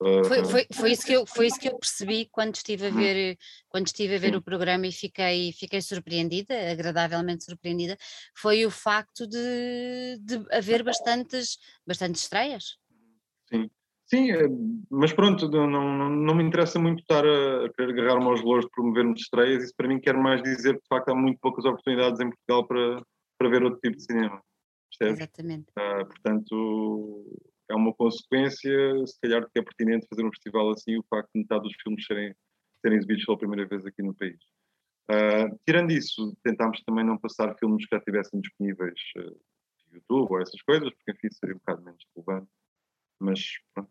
Uh, 0.00 0.24
foi, 0.24 0.44
foi, 0.44 0.66
foi, 0.72 0.92
isso 0.92 1.04
que 1.04 1.12
eu, 1.12 1.26
foi 1.26 1.46
isso 1.48 1.58
que 1.58 1.68
eu 1.68 1.78
percebi 1.78 2.26
quando 2.30 2.54
estive 2.54 2.86
a 2.86 2.90
uhum. 2.90 2.96
ver, 2.96 3.38
quando 3.68 3.86
estive 3.86 4.14
a 4.14 4.18
ver 4.18 4.36
o 4.36 4.40
programa 4.40 4.86
e 4.86 4.92
fiquei, 4.92 5.52
fiquei 5.52 5.82
surpreendida, 5.82 6.54
agradavelmente 6.70 7.44
surpreendida, 7.44 7.98
foi 8.34 8.64
o 8.64 8.70
facto 8.70 9.26
de, 9.26 10.18
de 10.20 10.42
haver 10.52 10.82
bastantes, 10.84 11.58
bastantes 11.84 12.22
estreias. 12.22 12.78
Sim, 13.48 13.68
Sim, 14.06 14.30
eh, 14.32 14.48
mas 14.90 15.12
pronto, 15.12 15.48
não, 15.48 15.66
não, 15.66 16.10
não 16.10 16.34
me 16.34 16.44
interessa 16.44 16.78
muito 16.78 17.00
estar 17.00 17.24
a, 17.24 17.64
a 17.64 17.72
querer 17.72 17.92
agarrar-me 17.92 18.26
aos 18.26 18.42
louros 18.42 18.66
de 18.66 18.70
promovermos 18.70 19.20
estreias, 19.20 19.64
isso 19.64 19.74
para 19.76 19.88
mim 19.88 19.98
quer 19.98 20.14
mais 20.14 20.42
dizer 20.42 20.74
que 20.74 20.82
de 20.82 20.88
facto 20.88 21.08
há 21.08 21.14
muito 21.14 21.38
poucas 21.40 21.64
oportunidades 21.64 22.20
em 22.20 22.28
Portugal 22.28 22.66
para, 22.66 23.02
para 23.38 23.48
ver 23.48 23.62
outro 23.62 23.80
tipo 23.80 23.96
de 23.96 24.04
cinema. 24.04 24.42
Percebes? 24.90 25.20
Exatamente. 25.20 25.66
Ah, 25.76 26.04
portanto, 26.04 27.24
é 27.70 27.74
uma 27.74 27.94
consequência, 27.94 29.06
se 29.06 29.18
calhar, 29.20 29.48
que 29.50 29.58
é 29.58 29.62
pertinente 29.62 30.06
fazer 30.08 30.24
um 30.24 30.30
festival 30.30 30.70
assim, 30.70 30.98
o 30.98 31.04
facto 31.08 31.30
de 31.34 31.40
metade 31.40 31.62
dos 31.62 31.74
filmes 31.82 32.04
serem, 32.04 32.34
serem 32.82 32.98
exibidos 32.98 33.24
pela 33.24 33.38
primeira 33.38 33.66
vez 33.66 33.86
aqui 33.86 34.02
no 34.02 34.14
país. 34.14 34.38
Uh, 35.10 35.58
tirando 35.66 35.90
isso, 35.90 36.34
tentámos 36.42 36.82
também 36.84 37.04
não 37.04 37.18
passar 37.18 37.54
filmes 37.58 37.84
que 37.84 37.94
já 37.94 37.98
estivessem 37.98 38.40
disponíveis 38.40 38.98
uh, 39.18 39.38
no 39.90 39.96
YouTube 39.96 40.30
ou 40.30 40.40
essas 40.40 40.60
coisas, 40.62 40.90
porque 40.94 41.12
enfim 41.12 41.28
seria 41.30 41.54
um 41.54 41.58
bocado 41.58 41.82
menos 41.82 42.02
relevante. 42.14 42.50
Mas 43.20 43.40
pronto, 43.74 43.90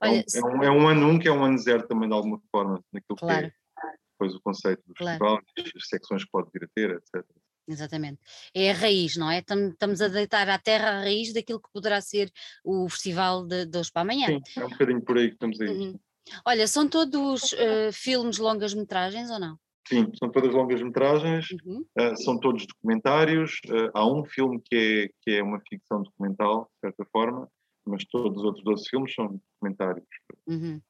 Olha, 0.00 0.24
é, 0.34 0.40
um, 0.42 0.48
é, 0.48 0.56
um, 0.56 0.62
é, 0.62 0.70
um, 0.70 0.88
ano 0.88 1.08
um 1.08 1.18
que 1.18 1.28
é 1.28 1.32
um 1.32 1.44
ano 1.44 1.58
zero 1.58 1.86
também 1.86 2.08
de 2.08 2.14
alguma 2.14 2.40
forma, 2.50 2.82
naquilo 2.92 3.16
claro. 3.18 3.40
que 3.40 3.46
é 3.46 3.64
depois 4.12 4.34
o 4.34 4.40
conceito 4.40 4.82
do 4.86 4.94
claro. 4.94 5.18
festival, 5.18 5.76
as 5.76 5.88
secções 5.88 6.24
que 6.24 6.30
pode 6.30 6.48
vir 6.52 6.64
a 6.64 6.68
ter, 6.74 6.90
etc. 6.90 7.24
Exatamente. 7.66 8.20
É 8.54 8.70
a 8.70 8.74
raiz, 8.74 9.16
não 9.16 9.30
é? 9.30 9.38
Estamos 9.38 10.00
a 10.00 10.08
deitar 10.08 10.48
à 10.48 10.58
terra 10.58 10.90
a 10.90 11.00
raiz 11.00 11.32
daquilo 11.32 11.60
que 11.60 11.72
poderá 11.72 12.00
ser 12.00 12.30
o 12.62 12.88
festival 12.88 13.44
de, 13.46 13.66
de 13.66 13.78
hoje 13.78 13.90
para 13.90 14.02
amanhã. 14.02 14.26
Sim, 14.26 14.60
é 14.60 14.64
um 14.64 14.70
bocadinho 14.70 15.02
por 15.02 15.16
aí 15.16 15.28
que 15.28 15.34
estamos 15.34 15.60
a 15.60 15.64
ir. 15.64 15.70
Uhum. 15.70 15.98
Olha, 16.44 16.66
são 16.66 16.88
todos 16.88 17.52
uh, 17.52 17.92
filmes 17.92 18.38
longas-metragens 18.38 19.30
ou 19.30 19.38
não? 19.38 19.58
Sim, 19.86 20.10
são 20.18 20.30
todas 20.30 20.52
longas-metragens, 20.54 21.50
uhum. 21.64 21.84
uh, 21.98 22.16
são 22.22 22.38
todos 22.38 22.66
documentários. 22.66 23.60
Uh, 23.66 23.90
há 23.92 24.06
um 24.06 24.24
filme 24.24 24.60
que 24.62 24.76
é, 24.76 25.08
que 25.22 25.38
é 25.38 25.42
uma 25.42 25.60
ficção 25.68 26.02
documental, 26.02 26.70
de 26.74 26.88
certa 26.88 27.04
forma, 27.12 27.48
mas 27.86 28.04
todos 28.04 28.38
os 28.38 28.44
outros 28.44 28.64
12 28.64 28.88
filmes 28.88 29.14
são 29.14 29.40
documentários. 29.54 30.06
Uhum. 30.46 30.80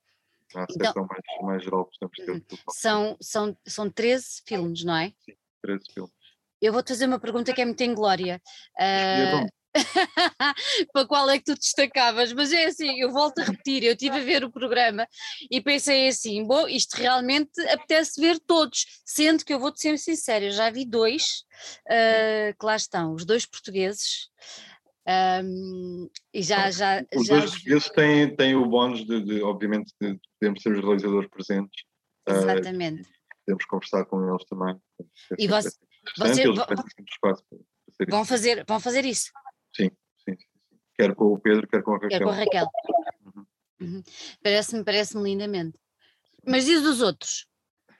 A 0.55 0.67
então, 0.71 1.07
mais, 1.07 1.43
mais 1.43 1.65
geral 1.65 1.87
que 1.87 1.99
podemos 1.99 2.47
ter. 2.47 2.55
Uhum. 2.55 2.59
São, 2.71 3.17
são, 3.21 3.57
são 3.67 3.91
13 3.91 4.43
filmes, 4.47 4.85
não 4.85 4.97
é? 4.97 5.13
Sim, 5.25 5.35
13 5.63 5.85
filmes. 5.93 6.13
Eu 6.61 6.73
vou-te 6.73 6.89
fazer 6.89 7.07
uma 7.07 7.19
pergunta 7.19 7.53
que 7.53 7.61
é 7.61 7.65
muito 7.65 7.83
inglória. 7.83 8.41
Uh, 8.79 9.49
para 10.93 11.07
qual 11.07 11.29
é 11.29 11.39
que 11.39 11.45
tu 11.45 11.55
destacavas, 11.55 12.33
mas 12.33 12.53
é 12.53 12.67
assim, 12.67 13.01
eu 13.01 13.11
volto 13.11 13.41
a 13.41 13.45
repetir, 13.45 13.83
eu 13.83 13.93
estive 13.93 14.17
a 14.17 14.23
ver 14.23 14.45
o 14.45 14.51
programa 14.51 15.07
e 15.51 15.61
pensei 15.61 16.09
assim, 16.09 16.45
bom, 16.47 16.69
isto 16.69 16.95
realmente 16.95 17.61
apetece 17.69 18.21
ver 18.21 18.39
todos, 18.39 18.87
sendo 19.05 19.45
que 19.45 19.53
eu 19.53 19.59
vou-te 19.59 19.81
ser 19.81 19.99
sincera, 19.99 20.45
eu 20.45 20.53
já 20.53 20.71
vi 20.71 20.85
dois, 20.85 21.45
uh, 21.89 22.57
que 22.59 22.65
lá 22.65 22.77
estão, 22.77 23.15
os 23.15 23.25
dois 23.25 23.45
portugueses, 23.45 24.29
um, 25.07 26.09
e 26.33 26.43
já, 26.43 26.71
já, 26.71 27.05
os 27.15 27.27
já... 27.27 27.39
dois 27.39 27.51
portugueses 27.51 27.91
têm, 27.91 28.37
têm 28.37 28.57
o 28.57 28.67
bónus 28.67 29.05
de, 29.05 29.23
de, 29.23 29.43
obviamente, 29.43 29.93
de 30.01 30.19
podermos 30.39 30.63
ser 30.63 30.73
os 30.73 30.81
realizadores 30.83 31.29
presentes. 31.31 31.85
Ah, 32.27 32.33
Exatamente. 32.33 33.03
Uh, 33.03 33.15
podemos 33.45 33.65
conversar 33.67 34.05
com 34.07 34.29
eles 34.29 34.45
também. 34.47 34.81
E 35.39 35.47
você, 35.47 35.71
você, 36.17 36.45
vão, 38.09 38.25
fazer, 38.25 38.65
vão 38.67 38.81
fazer 38.81 39.05
isso? 39.05 39.31
Sim, 39.77 39.91
sim, 40.25 40.37
sim. 40.39 40.47
Quer 40.97 41.15
com 41.15 41.27
o 41.27 41.39
Pedro, 41.39 41.69
quer 41.69 41.83
com 41.83 41.93
a 41.93 41.95
Raquel. 41.95 42.11
Quer 42.11 42.23
com 42.23 42.31
a 42.31 42.35
Raquel. 42.35 42.67
Uhum. 43.25 43.47
Uhum. 43.81 44.03
Parece-me 44.43 44.85
parece 44.85 45.19
lindamente. 45.19 45.79
Mas 46.47 46.65
diz 46.65 46.83
os 46.83 47.03
outros. 47.03 47.47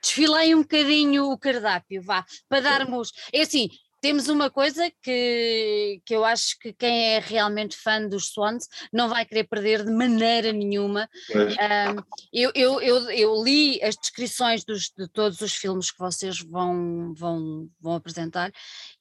Desfilei 0.01 0.53
um 0.53 0.61
bocadinho 0.61 1.31
o 1.31 1.37
cardápio, 1.37 2.01
vá, 2.01 2.23
para 2.47 2.61
darmos. 2.61 3.11
É 3.33 3.41
assim, 3.41 3.69
temos 4.05 4.27
uma 4.27 4.51
coisa 4.51 4.91
que, 5.01 5.99
que 6.05 6.15
eu 6.15 6.23
acho 6.23 6.59
que 6.59 6.71
quem 6.71 7.15
é 7.15 7.19
realmente 7.19 7.75
fã 7.75 8.07
dos 8.07 8.27
Swans 8.27 8.69
não 8.93 9.09
vai 9.09 9.25
querer 9.25 9.45
perder 9.45 9.83
de 9.83 9.91
maneira 9.91 10.53
nenhuma. 10.53 11.09
Um, 11.31 12.03
eu, 12.31 12.51
eu, 12.53 12.79
eu, 12.81 13.09
eu, 13.09 13.43
li 13.43 13.81
as 13.81 13.95
descrições 13.95 14.63
dos, 14.63 14.91
de 14.95 15.07
todos 15.07 15.41
os 15.41 15.55
filmes 15.55 15.89
que 15.89 15.97
vocês 15.97 16.39
vão, 16.39 17.15
vão, 17.15 17.67
vão 17.81 17.95
apresentar 17.95 18.51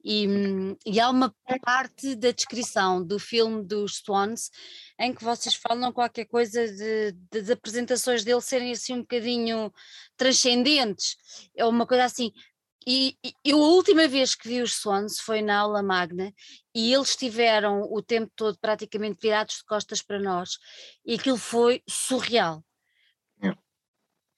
e, 0.03 0.27
e 0.87 0.99
há 0.99 1.11
uma 1.11 1.35
parte 1.63 2.15
da 2.15 2.31
descrição 2.31 3.05
do 3.05 3.19
filme 3.19 3.63
dos 3.63 3.99
Swans 3.99 4.51
em 4.99 5.13
que 5.13 5.23
vocês 5.23 5.55
falam 5.55 5.93
qualquer 5.93 6.25
coisa 6.25 6.67
de, 6.67 7.13
de, 7.31 7.43
de 7.43 7.53
apresentações 7.53 8.25
dele 8.25 8.41
serem 8.41 8.73
assim 8.73 8.95
um 8.95 9.01
bocadinho 9.01 9.71
transcendentes. 10.17 11.19
É 11.55 11.67
uma 11.67 11.87
coisa 11.87 12.05
assim, 12.05 12.33
e, 12.87 13.17
eu 13.45 13.63
a 13.63 13.69
última 13.69 14.07
vez 14.07 14.35
que 14.35 14.49
vi 14.49 14.61
os 14.61 14.75
Swans 14.75 15.19
foi 15.19 15.41
na 15.41 15.59
aula 15.59 15.83
magna 15.83 16.33
e 16.75 16.93
eles 16.93 17.11
estiveram 17.11 17.83
o 17.91 18.03
tempo 18.03 18.31
todo 18.37 18.59
praticamente 18.59 19.19
virados 19.21 19.57
de 19.57 19.65
costas 19.65 20.03
para 20.03 20.21
nós 20.21 20.59
e 21.05 21.15
aquilo 21.15 21.39
foi 21.39 21.83
surreal. 21.89 22.65
É. 23.43 23.55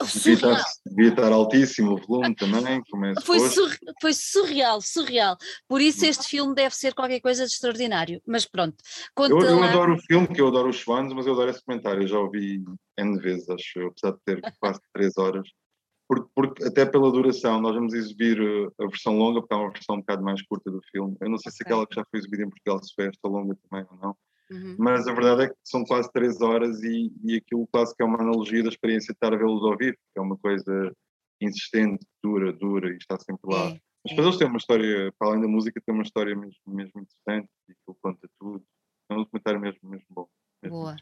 Surreal. 0.04 0.36
Devia, 0.36 0.58
estar, 0.58 0.64
devia 0.86 1.08
estar 1.08 1.32
altíssimo 1.32 1.94
o 1.94 2.06
volume 2.06 2.34
também, 2.36 2.82
como 2.90 3.06
é 3.06 3.14
foi, 3.22 3.40
sur, 3.48 3.76
foi 4.00 4.12
surreal, 4.12 4.80
surreal. 4.80 5.36
Por 5.66 5.80
isso 5.80 6.04
este 6.04 6.28
filme 6.28 6.54
deve 6.54 6.74
ser 6.74 6.94
qualquer 6.94 7.20
coisa 7.20 7.46
de 7.46 7.52
extraordinário. 7.52 8.22
Mas 8.26 8.44
pronto. 8.44 8.76
Eu, 9.18 9.40
eu 9.40 9.58
lá... 9.58 9.70
adoro 9.70 9.94
o 9.94 10.00
filme, 10.00 10.28
que 10.28 10.40
eu 10.40 10.48
adoro 10.48 10.68
os 10.68 10.76
Swans, 10.76 11.12
mas 11.12 11.26
eu 11.26 11.32
adoro 11.32 11.50
esse 11.50 11.64
comentário. 11.64 12.02
Eu 12.02 12.08
já 12.08 12.18
ouvi 12.18 12.62
N 12.98 13.18
vezes, 13.18 13.48
acho 13.48 13.78
eu, 13.78 13.88
apesar 13.88 14.12
de 14.12 14.20
ter 14.24 14.54
quase 14.60 14.80
três 14.92 15.16
horas 15.16 15.48
porque, 16.08 16.30
porque, 16.34 16.64
até 16.64 16.86
pela 16.86 17.10
duração, 17.10 17.60
nós 17.60 17.74
vamos 17.74 17.92
exibir 17.92 18.40
eh, 18.40 18.84
a 18.84 18.86
versão 18.86 19.18
longa, 19.18 19.40
porque 19.40 19.54
é 19.54 19.56
uma 19.56 19.72
versão 19.72 19.96
um 19.96 20.00
bocado 20.00 20.22
mais 20.22 20.42
curta 20.42 20.70
do 20.70 20.80
filme. 20.90 21.16
Eu 21.20 21.28
não 21.28 21.38
sei 21.38 21.50
okay. 21.50 21.56
se 21.56 21.62
aquela 21.64 21.86
que 21.86 21.94
já 21.94 22.04
foi 22.10 22.20
exibida 22.20 22.44
em 22.44 22.50
Portugal 22.50 22.82
se 22.82 22.94
foi 22.94 23.06
esta 23.06 23.28
longa 23.28 23.56
também 23.68 23.86
ou 23.90 23.98
não. 23.98 24.16
Uhum. 24.50 24.76
Mas 24.78 25.08
a 25.08 25.12
verdade 25.12 25.42
é 25.42 25.48
que 25.48 25.56
são 25.64 25.84
quase 25.84 26.10
três 26.12 26.40
horas 26.40 26.82
e, 26.82 27.12
e 27.24 27.36
aquilo 27.36 27.66
quase 27.66 27.94
que 27.94 28.02
é 28.02 28.06
uma 28.06 28.20
analogia 28.20 28.62
da 28.62 28.68
experiência 28.68 29.12
de 29.12 29.16
estar 29.16 29.34
a 29.34 29.36
vê-los 29.36 29.64
ao 29.64 29.76
vivo, 29.76 29.96
que 29.96 30.18
é 30.18 30.20
uma 30.20 30.36
coisa 30.36 30.92
insistente, 31.40 32.06
dura, 32.22 32.52
dura 32.52 32.90
e 32.90 32.96
está 32.96 33.18
sempre 33.18 33.52
lá. 33.52 33.70
É, 33.70 33.80
Mas 34.04 34.10
depois 34.10 34.18
é. 34.18 34.28
eles 34.28 34.38
têm 34.38 34.48
uma 34.48 34.58
história, 34.58 35.12
para 35.18 35.28
além 35.28 35.40
da 35.40 35.48
música, 35.48 35.82
tem 35.84 35.94
uma 35.94 36.04
história 36.04 36.36
mesmo, 36.36 36.60
mesmo 36.66 37.00
interessante 37.00 37.48
e 37.68 37.72
aquilo 37.72 37.98
conta 38.00 38.28
tudo. 38.38 38.64
É 39.10 39.14
um 39.14 39.18
documentário 39.18 39.60
mesmo, 39.60 39.80
mesmo 39.88 40.06
bom. 40.10 40.28
Mesmo 40.62 40.78
Boa. 40.78 40.96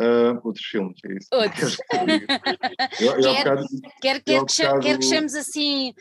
Uh, 0.00 0.40
outros 0.42 0.64
filmes, 0.64 0.98
é 1.04 1.12
isso. 1.12 1.28
Outros. 1.32 1.76
eu, 3.00 3.12
eu 3.12 3.34
quer, 3.34 3.44
bocado, 3.44 3.66
quer, 4.00 4.22
quer, 4.22 4.22
que 4.22 4.38
bocado... 4.38 4.80
quer 4.80 4.98
que 4.98 5.04
chamemos 5.04 5.34
assim 5.34 5.92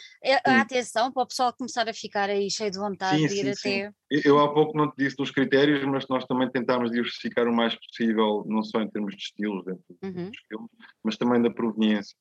a, 0.45 0.62
atenção 0.62 1.12
para 1.12 1.24
o 1.24 1.27
pessoal 1.27 1.53
começar 1.53 1.88
a 1.89 1.93
ficar 1.93 2.29
aí 2.29 2.50
cheio 2.50 2.71
de 2.71 2.79
vontade 2.79 3.19
sim, 3.19 3.27
de 3.27 3.33
ir 3.33 3.55
sim, 3.55 3.83
até. 3.83 3.89
Sim. 3.89 4.21
Eu 4.25 4.39
há 4.39 4.53
pouco 4.53 4.77
não 4.77 4.89
te 4.89 4.95
disse 4.98 5.17
dos 5.17 5.29
critérios, 5.29 5.83
mas 5.86 6.07
nós 6.07 6.25
também 6.25 6.50
tentámos 6.50 6.89
diversificar 6.89 7.48
o 7.48 7.53
mais 7.53 7.75
possível, 7.75 8.45
não 8.48 8.63
só 8.63 8.81
em 8.81 8.89
termos 8.89 9.15
de 9.15 9.21
estilos 9.21 9.65
dentro 9.65 9.83
uhum. 10.01 10.29
dos 10.29 10.39
filmes, 10.48 10.69
mas 11.03 11.17
também 11.17 11.41
da 11.41 11.51
proveniência. 11.51 12.15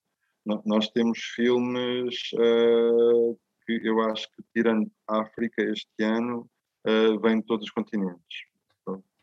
Nós 0.65 0.89
temos 0.89 1.19
filmes 1.37 2.15
uh, 2.35 3.39
que 3.65 3.81
eu 3.85 4.01
acho 4.01 4.27
que, 4.29 4.43
tirando 4.55 4.91
a 5.09 5.21
África 5.21 5.63
este 5.63 6.03
ano, 6.03 6.49
uh, 6.87 7.21
vêm 7.21 7.41
de 7.41 7.47
todos 7.47 7.67
os 7.67 7.71
continentes 7.71 8.50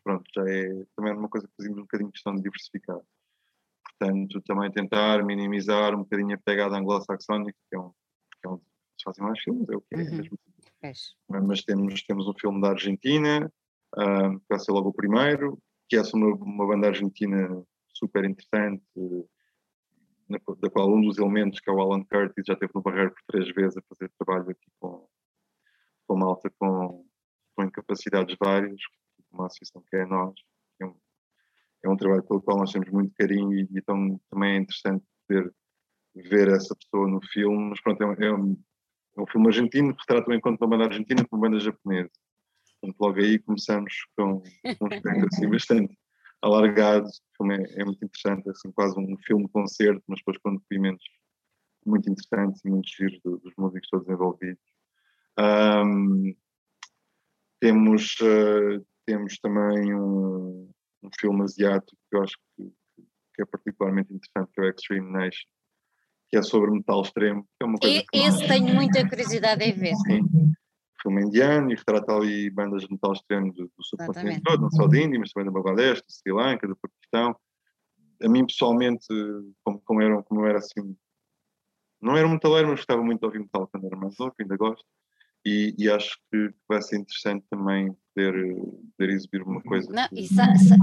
pronto, 0.08 0.24
já 0.34 0.42
é 0.48 0.86
também 0.96 1.12
uma 1.12 1.28
coisa 1.28 1.46
que 1.46 1.54
fazemos 1.54 1.78
um 1.78 1.82
bocadinho 1.82 2.10
questão 2.10 2.34
de 2.34 2.42
diversificar. 2.42 2.98
Portanto, 3.84 4.40
também 4.46 4.70
tentar 4.70 5.22
minimizar 5.22 5.94
um 5.94 5.98
bocadinho 5.98 6.34
a 6.34 6.38
pegada 6.38 6.78
anglo-saxónica, 6.78 7.58
que 7.68 7.76
é 7.76 7.78
um, 7.78 7.90
que 7.90 8.46
é 8.46 8.48
um 8.48 8.60
fazem 9.04 9.24
mais 9.24 9.38
filmes, 9.40 9.68
é 9.68 9.76
o 9.76 9.80
que 9.82 9.94
é, 9.94 9.98
uhum. 9.98 10.16
mesmo. 10.16 10.38
Mas 11.28 11.62
temos, 11.62 12.02
temos 12.02 12.26
um 12.26 12.34
filme 12.40 12.60
da 12.60 12.70
Argentina, 12.70 13.52
uh, 13.96 14.40
que 14.40 14.46
vai 14.48 14.58
ser 14.58 14.72
logo 14.72 14.88
o 14.88 14.94
primeiro, 14.94 15.58
que 15.88 15.96
é 15.96 16.02
uma, 16.14 16.34
uma 16.36 16.66
banda 16.66 16.88
argentina 16.88 17.62
super 17.92 18.24
interessante, 18.24 18.82
na, 20.28 20.38
da 20.60 20.70
qual 20.70 20.90
um 20.90 21.02
dos 21.02 21.18
elementos, 21.18 21.60
que 21.60 21.68
é 21.68 21.72
o 21.72 21.80
Alan 21.80 22.02
Curtis, 22.04 22.46
já 22.46 22.54
esteve 22.54 22.72
no 22.74 22.82
Barreiro 22.82 23.12
por 23.12 23.22
três 23.26 23.54
vezes 23.54 23.76
a 23.76 23.82
fazer 23.82 24.10
trabalho 24.18 24.50
aqui 24.50 24.70
com, 24.80 25.06
com 26.06 26.16
malta 26.16 26.50
com, 26.58 27.04
com 27.54 27.64
incapacidades 27.64 28.36
várias, 28.40 28.80
uma 29.30 29.46
associação 29.46 29.82
que 29.88 29.96
é 29.96 30.06
nós, 30.06 30.34
é 30.80 30.86
um, 30.86 30.96
é 31.84 31.88
um 31.88 31.96
trabalho 31.96 32.22
pelo 32.22 32.42
qual 32.42 32.58
nós 32.58 32.72
temos 32.72 32.88
muito 32.90 33.14
carinho 33.14 33.52
e, 33.52 33.62
e 33.62 33.78
então, 33.78 34.20
também 34.30 34.56
é 34.56 34.56
interessante 34.58 35.04
poder 35.26 35.52
ver 36.14 36.48
essa 36.48 36.74
pessoa 36.74 37.08
no 37.08 37.20
filme, 37.32 37.70
mas 37.70 37.80
pronto, 37.80 38.02
é 38.02 38.06
um, 38.06 38.12
é 38.12 38.32
um, 38.34 38.62
é 39.16 39.20
um 39.22 39.26
filme 39.26 39.46
argentino 39.48 39.94
que 39.94 40.00
retrata 40.00 40.30
o 40.30 40.34
encontro 40.34 40.58
de 40.58 40.64
uma 40.64 40.76
banda 40.76 40.90
argentina 40.90 41.24
com 41.24 41.36
uma 41.36 41.48
banda 41.48 41.60
japonesa. 41.60 42.10
Portanto, 42.80 43.00
logo 43.00 43.18
aí 43.18 43.38
começamos 43.40 43.92
com, 44.16 44.40
com 44.40 44.84
um 44.84 44.88
espectro 44.88 45.26
assim 45.26 45.48
bastante 45.50 45.98
alargado, 46.40 47.08
o 47.40 47.52
é, 47.52 47.56
é, 47.76 47.84
muito 47.84 48.04
interessante, 48.04 48.46
é 48.48 48.50
assim, 48.50 48.70
quase 48.72 48.98
um 48.98 49.16
filme-concerto, 49.26 50.02
mas 50.06 50.18
depois 50.20 50.38
com 50.38 50.56
depoimentos 50.56 51.04
muito 51.84 52.10
interessantes 52.10 52.64
e 52.64 52.70
muito 52.70 52.88
giros 52.88 53.18
dos 53.22 53.52
músicos 53.56 53.88
todos 53.88 54.08
envolvidos. 54.08 54.62
Um, 55.38 56.34
temos, 57.60 58.16
uh, 58.20 58.86
temos 59.08 59.38
também 59.38 59.94
um, 59.94 60.70
um 61.02 61.10
filme 61.18 61.42
asiático 61.42 61.96
que 62.10 62.16
eu 62.16 62.22
acho 62.22 62.36
que, 62.54 62.64
que, 63.34 63.42
é 63.42 63.46
particularmente 63.46 64.12
interessante, 64.12 64.52
que 64.52 64.60
é 64.60 64.64
o 64.64 64.68
Extreme 64.68 65.10
Nation, 65.10 65.48
que 66.28 66.36
é 66.36 66.42
sobre 66.42 66.70
metal 66.70 67.00
extremo. 67.00 67.42
Que 67.42 67.62
é 67.62 67.64
uma 67.64 67.78
coisa 67.78 68.04
e, 68.12 68.18
esse 68.18 68.46
tenho 68.46 68.74
muita 68.74 69.08
curiosidade 69.08 69.64
em 69.64 69.72
ver. 69.72 69.94
Sim. 69.96 70.20
Filme 71.00 71.22
indiano 71.22 71.72
e 71.72 71.74
retrata 71.74 72.12
ali 72.12 72.50
bandas 72.50 72.82
de 72.82 72.92
metal 72.92 73.14
extremo 73.14 73.50
do, 73.54 73.64
do 73.64 73.82
subcontinente 73.82 74.42
todo, 74.42 74.60
não 74.60 74.70
só 74.70 74.86
da 74.86 74.98
Índia, 74.98 75.18
mas 75.18 75.32
também 75.32 75.50
do 75.50 75.54
Bangladesh, 75.54 76.02
do 76.02 76.12
Sri 76.12 76.32
Lanka, 76.32 76.68
do 76.68 76.76
Paquistão. 76.76 77.34
A 78.22 78.28
mim, 78.28 78.44
pessoalmente, 78.44 79.06
como, 79.64 79.80
como, 79.86 80.02
era, 80.02 80.22
como 80.24 80.44
era 80.44 80.58
assim, 80.58 80.94
não 82.02 82.14
era 82.14 82.26
um 82.26 82.32
metaleiro, 82.32 82.68
mas 82.68 82.80
gostava 82.80 83.02
muito 83.02 83.20
de 83.20 83.26
ouvir 83.26 83.38
metal 83.38 83.68
quando 83.68 83.86
era 83.86 83.96
mais 83.96 84.18
novo, 84.18 84.34
ainda 84.38 84.56
gosto 84.56 84.84
e, 85.48 85.74
e 85.78 85.90
acho 85.90 86.18
que 86.30 86.50
vai 86.68 86.82
ser 86.82 86.98
interessante 86.98 87.44
também 87.50 87.96
poder, 88.14 88.54
poder 88.96 89.12
exibir 89.12 89.42
uma 89.42 89.62
coisa 89.62 89.90
Não, 89.92 90.08
que, 90.08 90.20
e 90.20 90.28
sa, 90.28 90.46
sa, 90.56 90.76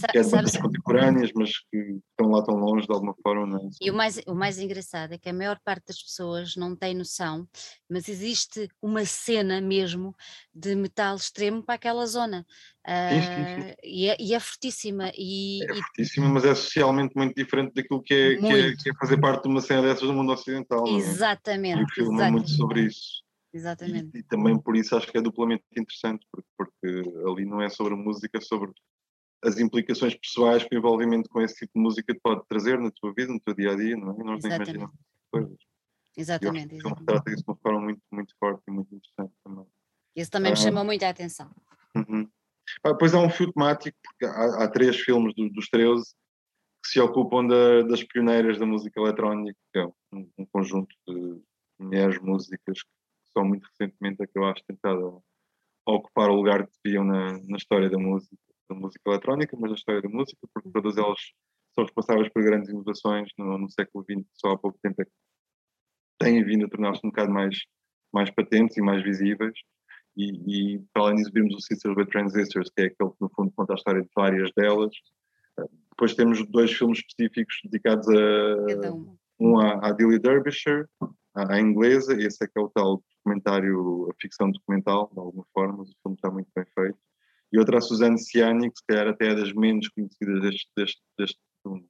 sa, 0.00 0.06
que 0.08 0.18
é 0.18 0.22
de 0.22 0.30
bandas 0.30 0.56
contemporâneas, 0.56 1.30
mas 1.34 1.50
que 1.70 2.00
estão 2.10 2.30
lá 2.30 2.44
tão 2.44 2.54
longe 2.56 2.86
de 2.86 2.92
alguma 2.92 3.14
forma. 3.22 3.46
Não 3.46 3.58
é? 3.58 3.70
e 3.80 3.90
o 3.90 3.94
mais, 3.94 4.20
o 4.26 4.34
mais 4.34 4.58
engraçado 4.58 5.12
é 5.12 5.18
que 5.18 5.28
a 5.28 5.32
maior 5.32 5.58
parte 5.64 5.86
das 5.88 6.02
pessoas 6.02 6.54
não 6.56 6.76
tem 6.76 6.94
noção, 6.94 7.48
mas 7.90 8.08
existe 8.08 8.68
uma 8.82 9.04
cena 9.04 9.60
mesmo 9.60 10.14
de 10.54 10.74
metal 10.74 11.16
extremo 11.16 11.62
para 11.62 11.74
aquela 11.74 12.06
zona. 12.06 12.46
Sim, 12.86 13.22
sim, 13.22 13.62
sim. 13.62 13.70
Ah, 13.70 13.76
e, 13.82 14.08
é, 14.08 14.16
e 14.20 14.34
é 14.34 14.40
fortíssima. 14.40 15.10
E, 15.16 15.62
É 15.64 15.72
e 15.72 15.82
fortíssimo, 15.82 16.28
mas 16.28 16.44
é 16.44 16.54
socialmente 16.54 17.16
muito 17.16 17.34
diferente 17.34 17.72
daquilo 17.74 18.02
que 18.02 18.12
é, 18.12 18.36
que 18.36 18.46
é, 18.46 18.76
que 18.76 18.90
é 18.90 18.94
fazer 18.94 19.18
parte 19.18 19.44
de 19.44 19.48
uma 19.48 19.60
cena 19.62 19.82
dessas 19.82 20.06
do 20.06 20.12
mundo 20.12 20.32
ocidental. 20.32 20.84
não 20.84 20.88
é? 20.88 20.92
E 20.92 20.96
exatamente, 20.96 21.82
o 21.82 21.94
filme 21.94 22.12
é 22.12 22.16
exato, 22.16 22.32
muito 22.32 22.50
sobre 22.50 22.82
isso. 22.82 23.23
Exatamente. 23.54 24.10
E, 24.16 24.20
e 24.20 24.22
também 24.22 24.58
por 24.58 24.76
isso 24.76 24.96
acho 24.96 25.10
que 25.10 25.16
é 25.18 25.22
duplamente 25.22 25.64
interessante, 25.76 26.26
porque, 26.30 26.48
porque 26.56 27.12
ali 27.28 27.44
não 27.44 27.60
é 27.62 27.68
sobre 27.68 27.94
a 27.94 27.96
música, 27.96 28.38
é 28.38 28.40
sobre 28.40 28.72
as 29.42 29.58
implicações 29.58 30.14
pessoais 30.14 30.64
que 30.64 30.74
o 30.74 30.78
envolvimento 30.78 31.28
com 31.28 31.40
esse 31.40 31.54
tipo 31.54 31.72
de 31.74 31.80
música 31.82 32.14
pode 32.22 32.42
trazer 32.48 32.78
na 32.80 32.90
tua 32.90 33.12
vida, 33.14 33.32
no 33.32 33.40
teu 33.40 33.54
dia 33.54 33.72
a 33.72 33.76
dia, 33.76 33.96
não 33.96 34.10
é? 34.12 34.14
E 34.20 34.24
nós 34.24 34.42
nem 34.42 34.54
imaginamos 34.54 34.94
essas 34.94 35.30
coisas. 35.30 35.58
Exatamente, 36.16 36.68
que 36.68 36.76
o 36.76 36.80
filme 36.80 36.86
exatamente. 36.96 37.00
retrata 37.10 37.30
isso 37.30 37.44
de 37.44 37.50
uma 37.50 37.56
forma 37.56 37.80
muito, 37.80 38.02
muito 38.12 38.34
forte 38.38 38.62
e 38.68 38.70
muito 38.70 38.94
interessante 38.94 39.32
também. 39.44 39.66
Isso 40.16 40.30
também 40.30 40.52
me 40.52 40.58
Ah. 40.58 40.62
chamou 40.62 40.84
muito 40.84 41.02
a 41.04 41.08
atenção. 41.08 41.50
Uhum. 41.96 42.28
Ah, 42.82 42.92
depois 42.92 43.12
há 43.14 43.18
um 43.20 43.28
fio 43.28 43.52
temático, 43.52 43.98
porque 44.02 44.24
há, 44.24 44.64
há 44.64 44.68
três 44.68 44.96
filmes 45.00 45.34
do- 45.34 45.50
dos 45.50 45.68
13 45.68 46.14
que 46.82 46.90
se 46.90 47.00
ocupam 47.00 47.46
da- 47.46 47.82
das 47.82 48.02
pioneiras 48.04 48.58
da 48.58 48.64
música 48.66 48.98
eletrónica, 49.00 49.58
que 49.72 49.78
é 49.80 49.86
um, 49.86 50.30
um 50.38 50.46
conjunto 50.46 50.94
de 51.06 51.42
mulheres 51.78 52.18
músicas 52.20 52.82
que 52.82 52.88
são 53.34 53.44
muito 53.44 53.66
recentemente 53.66 54.22
acabadas 54.22 54.60
de 54.60 54.66
tentar 54.68 54.94
a- 54.94 55.18
a 55.86 55.92
ocupar 55.92 56.30
o 56.30 56.34
lugar 56.36 56.66
que 56.66 56.72
deviam 56.82 57.04
na, 57.04 57.32
na 57.46 57.56
história 57.56 57.90
da 57.90 57.98
música, 57.98 58.36
da 58.70 58.74
música 58.74 59.02
eletrónica, 59.06 59.56
mas 59.60 59.70
na 59.70 59.76
história 59.76 60.00
da 60.00 60.08
música, 60.08 60.38
porque 60.52 60.70
todas 60.70 60.96
elas 60.96 61.18
são 61.74 61.84
responsáveis 61.84 62.28
por 62.32 62.42
grandes 62.42 62.70
inovações 62.70 63.28
no, 63.36 63.58
no 63.58 63.68
século 63.70 64.04
XX, 64.04 64.24
só 64.32 64.52
há 64.52 64.58
pouco 64.58 64.78
tempo 64.82 65.02
é 65.02 65.04
que 65.04 65.10
têm 66.18 66.42
vindo 66.44 66.64
a 66.64 66.68
tornar-se 66.68 67.00
um 67.04 67.10
bocado 67.10 67.30
mais, 67.32 67.58
mais 68.12 68.30
patentes 68.30 68.76
e 68.76 68.80
mais 68.80 69.02
visíveis. 69.02 69.54
E, 70.16 70.76
e 70.76 70.78
para 70.92 71.02
além 71.02 71.16
disso, 71.16 71.32
vimos 71.34 71.54
o 71.54 71.60
Sisters 71.60 71.96
with 71.96 72.06
Transistors, 72.06 72.70
que 72.74 72.82
é 72.82 72.86
aquele 72.86 73.10
que, 73.10 73.16
no 73.20 73.28
fundo, 73.34 73.52
conta 73.56 73.72
a 73.74 73.76
história 73.76 74.00
de 74.00 74.08
várias 74.14 74.50
delas. 74.56 74.94
Depois 75.90 76.14
temos 76.14 76.46
dois 76.48 76.72
filmes 76.72 76.98
específicos 77.00 77.56
dedicados 77.64 78.08
a 78.08 78.12
um 79.40 79.58
à, 79.58 79.88
à 79.88 79.92
Dilly 79.92 80.18
Derbyshire, 80.20 80.86
à, 81.34 81.54
à 81.54 81.60
inglesa, 81.60 82.14
esse 82.14 82.44
é 82.44 82.46
que 82.46 82.56
é 82.58 82.60
o 82.62 82.68
tal 82.70 83.02
documentário, 83.24 84.10
a 84.10 84.14
ficção 84.20 84.50
documental, 84.50 85.10
de 85.12 85.18
alguma 85.18 85.44
forma, 85.52 85.82
o 85.82 85.86
filme 85.86 86.16
está 86.16 86.30
muito 86.30 86.48
bem 86.54 86.64
feito. 86.74 86.98
E 87.52 87.58
outra 87.58 87.78
à 87.78 87.80
Suzanne 87.80 88.18
Ciani, 88.18 88.70
que 88.70 88.78
se 88.78 88.86
calhar 88.86 89.08
até 89.08 89.28
é 89.28 89.34
das 89.34 89.52
menos 89.52 89.88
conhecidas 89.88 90.40
deste, 90.42 90.68
deste, 90.76 91.02
deste, 91.18 91.40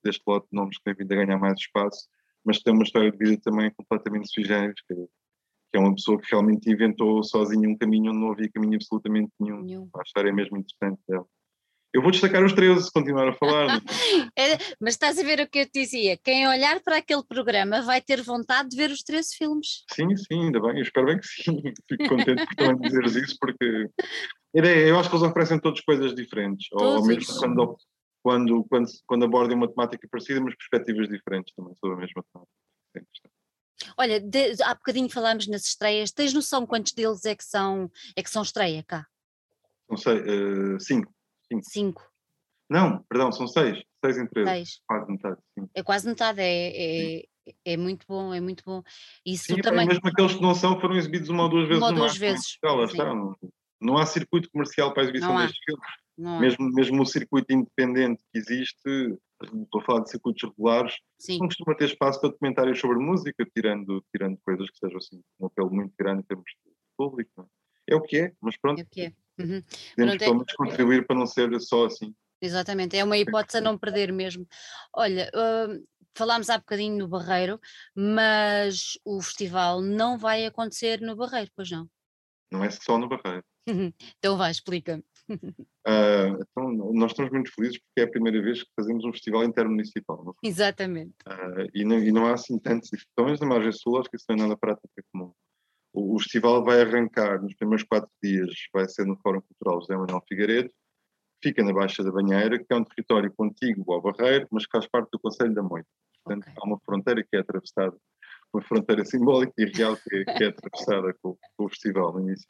deste 0.04 0.22
lote 0.26 0.46
de 0.50 0.56
nomes 0.56 0.78
que 0.78 0.84
tem 0.84 0.94
vindo 0.94 1.12
a 1.12 1.24
ganhar 1.24 1.38
mais 1.38 1.58
espaço, 1.58 2.08
mas 2.44 2.60
tem 2.60 2.72
uma 2.72 2.84
história 2.84 3.10
de 3.10 3.18
vida 3.18 3.40
também 3.42 3.70
completamente 3.72 4.30
sui 4.30 4.44
generis, 4.44 4.80
que, 4.86 4.94
que 4.94 5.76
é 5.76 5.78
uma 5.78 5.94
pessoa 5.94 6.20
que 6.20 6.30
realmente 6.30 6.70
inventou 6.70 7.22
sozinha 7.24 7.68
um 7.68 7.76
caminho 7.76 8.12
onde 8.12 8.20
não 8.20 8.32
havia 8.32 8.50
caminho 8.50 8.76
absolutamente 8.76 9.32
nenhum. 9.40 9.62
Nenhum. 9.62 9.88
A 9.96 10.02
história 10.02 10.28
é 10.28 10.32
mesmo 10.32 10.56
interessante 10.56 11.00
dela. 11.08 11.26
Eu 11.94 12.02
vou 12.02 12.10
destacar 12.10 12.44
os 12.44 12.52
13 12.52 12.82
se 12.82 12.92
continuar 12.92 13.28
a 13.28 13.32
falar. 13.34 13.68
é? 13.76 13.80
É, 14.36 14.58
mas 14.80 14.94
estás 14.94 15.16
a 15.16 15.22
ver 15.22 15.38
o 15.40 15.48
que 15.48 15.60
eu 15.60 15.66
te 15.66 15.80
dizia? 15.80 16.16
Quem 16.18 16.48
olhar 16.48 16.80
para 16.80 16.96
aquele 16.96 17.22
programa 17.22 17.82
vai 17.82 18.00
ter 18.02 18.20
vontade 18.20 18.68
de 18.70 18.76
ver 18.76 18.90
os 18.90 19.00
13 19.04 19.36
filmes. 19.36 19.84
Sim, 19.92 20.08
sim, 20.16 20.46
ainda 20.46 20.60
bem, 20.60 20.76
eu 20.78 20.82
espero 20.82 21.06
bem 21.06 21.18
que 21.20 21.26
sim. 21.26 21.62
Fico 21.88 22.08
contente 22.08 22.44
por 22.46 22.56
também 22.56 22.82
dizeres 22.82 23.14
isso, 23.14 23.36
porque 23.40 23.88
ideia, 24.52 24.88
eu 24.88 24.98
acho 24.98 25.08
que 25.08 25.14
eles 25.14 25.28
oferecem 25.28 25.60
todas 25.60 25.80
coisas 25.82 26.14
diferentes, 26.16 26.66
ou 26.72 26.78
Todos. 26.80 27.06
mesmo 27.06 27.34
quando, 27.38 27.76
quando, 28.22 28.64
quando, 28.64 28.86
quando 29.06 29.24
abordem 29.24 29.56
uma 29.56 29.68
temática 29.70 30.08
parecida, 30.10 30.40
mas 30.40 30.56
perspectivas 30.56 31.08
diferentes 31.08 31.54
também 31.54 31.74
sobre 31.80 31.96
a 31.96 32.00
mesma 32.00 32.24
temática. 32.32 32.52
É. 32.96 33.30
Olha, 33.96 34.20
de- 34.20 34.62
há 34.64 34.74
bocadinho 34.74 35.08
falámos 35.08 35.46
nas 35.46 35.64
estreias. 35.64 36.10
Tens 36.10 36.32
noção 36.32 36.66
quantos 36.66 36.92
deles 36.92 37.24
é 37.24 37.34
que 37.36 37.44
são, 37.44 37.90
é 38.16 38.22
que 38.22 38.30
são 38.30 38.42
estreia 38.42 38.82
cá? 38.82 39.06
Não 39.88 39.96
sei, 39.96 40.18
eh, 40.18 40.78
cinco. 40.80 41.12
Cinco, 41.62 42.10
Não, 42.68 43.02
perdão, 43.08 43.30
são 43.32 43.46
seis. 43.46 43.82
Seis 44.04 44.18
em 44.18 44.26
treze. 44.26 44.50
seis. 44.50 44.80
Quase 44.86 45.10
metade, 45.10 45.38
sim. 45.58 45.68
É 45.74 45.82
quase 45.82 46.08
metade, 46.08 46.40
é, 46.40 47.18
é, 47.18 47.24
é 47.64 47.76
muito 47.76 48.06
bom, 48.06 48.34
é 48.34 48.40
muito 48.40 48.62
bom. 48.64 48.82
Isso 49.24 49.44
Sim, 49.44 49.60
também. 49.60 49.86
mesmo 49.86 50.06
aqueles 50.06 50.34
que 50.34 50.42
não 50.42 50.54
são 50.54 50.80
foram 50.80 50.96
exibidos 50.96 51.28
uma 51.28 51.44
ou 51.44 51.48
duas 51.48 51.68
vezes 51.68 51.82
Uma 51.82 51.90
ou 51.90 51.94
duas 51.94 52.16
vezes. 52.16 52.58
Não, 53.80 53.98
há 53.98 54.06
circuito 54.06 54.50
comercial 54.50 54.92
para 54.92 55.02
a 55.02 55.04
exibição 55.04 55.36
destes 55.36 55.58
filmes. 55.64 55.86
Não 56.16 56.36
há. 56.36 56.40
Mesmo, 56.40 56.70
mesmo 56.70 57.02
o 57.02 57.06
circuito 57.06 57.52
independente 57.52 58.22
que 58.32 58.38
existe, 58.38 59.18
estou 59.42 59.80
a 59.80 59.84
falar 59.84 60.00
de 60.00 60.10
circuitos 60.10 60.42
regulares, 60.48 60.94
Sim, 61.18 61.38
não 61.38 61.48
costuma 61.48 61.74
ter 61.74 61.86
espaço 61.86 62.20
para 62.20 62.30
documentários 62.30 62.78
sobre 62.78 62.98
música, 62.98 63.44
tirando, 63.54 64.02
tirando 64.12 64.38
coisas 64.44 64.70
que 64.70 64.78
sejam 64.78 64.98
assim, 64.98 65.20
um 65.40 65.46
apelo 65.46 65.70
muito 65.70 65.92
grande 65.98 66.20
em 66.20 66.24
termos 66.24 66.44
de 66.64 66.72
público. 66.96 67.42
é? 67.42 67.94
É 67.94 67.96
o 67.96 68.00
que 68.00 68.16
é, 68.16 68.32
mas 68.40 68.56
pronto, 68.56 68.80
é 68.80 68.82
o 68.82 68.86
que 68.86 69.02
é. 69.02 69.12
Uhum. 69.38 69.62
podemos 69.96 70.14
é- 70.14 70.18
pelo 70.18 70.34
menos 70.36 70.52
contribuir 70.54 71.06
para 71.06 71.16
não 71.16 71.26
ser 71.26 71.60
só 71.60 71.86
assim. 71.86 72.14
Exatamente, 72.40 72.96
é 72.96 73.02
uma 73.04 73.16
hipótese 73.16 73.58
a 73.58 73.60
não 73.60 73.78
perder 73.78 74.12
mesmo. 74.12 74.46
Olha, 74.94 75.30
hum, 75.34 75.84
falámos 76.14 76.50
há 76.50 76.58
bocadinho 76.58 76.98
no 76.98 77.08
Barreiro, 77.08 77.58
mas 77.94 78.98
o 79.04 79.20
festival 79.22 79.80
não 79.80 80.18
vai 80.18 80.44
acontecer 80.44 81.00
no 81.00 81.16
Barreiro, 81.16 81.50
pois 81.56 81.70
não? 81.70 81.88
Não 82.52 82.62
é 82.62 82.70
só 82.70 82.98
no 82.98 83.08
Barreiro. 83.08 83.44
Então 84.18 84.36
vai, 84.36 84.50
explica-me. 84.50 85.02
Ah, 85.86 86.36
então, 86.40 86.70
nós 86.92 87.12
estamos 87.12 87.32
muito 87.32 87.50
felizes 87.52 87.78
porque 87.78 88.00
é 88.00 88.04
a 88.04 88.10
primeira 88.10 88.40
vez 88.42 88.62
que 88.62 88.70
fazemos 88.76 89.04
um 89.04 89.12
festival 89.12 89.44
intermunicipal. 89.44 90.18
fundo. 90.18 90.36
Exatamente. 90.42 91.14
Ah, 91.26 91.66
e, 91.74 91.84
não, 91.84 91.98
e 91.98 92.12
não 92.12 92.26
há 92.26 92.34
assim 92.34 92.58
tantos, 92.58 92.90
pelo 93.14 93.26
menos 93.26 93.40
na 93.40 93.46
margem 93.46 93.72
sul, 93.72 93.98
acho 93.98 94.08
que 94.10 94.16
isso 94.16 94.26
não 94.28 94.36
é 94.36 94.38
nada 94.40 94.56
prática 94.56 95.02
comum. 95.12 95.32
O, 95.94 96.16
o 96.16 96.18
festival 96.18 96.64
vai 96.64 96.82
arrancar 96.82 97.40
nos 97.40 97.54
primeiros 97.54 97.84
quatro 97.84 98.10
dias, 98.22 98.52
vai 98.72 98.88
ser 98.88 99.06
no 99.06 99.16
Fórum 99.16 99.40
Cultural 99.40 99.80
José 99.80 99.96
Manuel 99.96 100.22
Figueiredo, 100.28 100.70
fica 101.42 101.62
na 101.62 101.72
Baixa 101.72 102.02
da 102.02 102.10
Banheira, 102.10 102.58
que 102.58 102.66
é 102.70 102.76
um 102.76 102.84
território 102.84 103.32
contíguo 103.34 103.92
ao 103.92 104.02
Barreiro, 104.02 104.48
mas 104.50 104.66
que 104.66 104.72
faz 104.72 104.86
parte 104.88 105.10
do 105.12 105.18
Conselho 105.18 105.54
da 105.54 105.62
Moita. 105.62 105.88
Portanto, 106.24 106.48
Ok. 106.48 106.54
há 106.56 106.66
uma 106.66 106.80
fronteira 106.80 107.22
que 107.22 107.36
é 107.36 107.40
atravessada, 107.40 107.96
uma 108.52 108.62
fronteira 108.62 109.04
simbólica 109.06 109.52
e 109.58 109.66
real 109.66 109.96
que 109.96 110.16
é, 110.16 110.24
que 110.24 110.44
é 110.44 110.48
atravessada 110.48 111.14
com, 111.22 111.36
com 111.56 111.64
o 111.64 111.68
festival 111.68 112.12
no 112.12 112.20
início. 112.20 112.46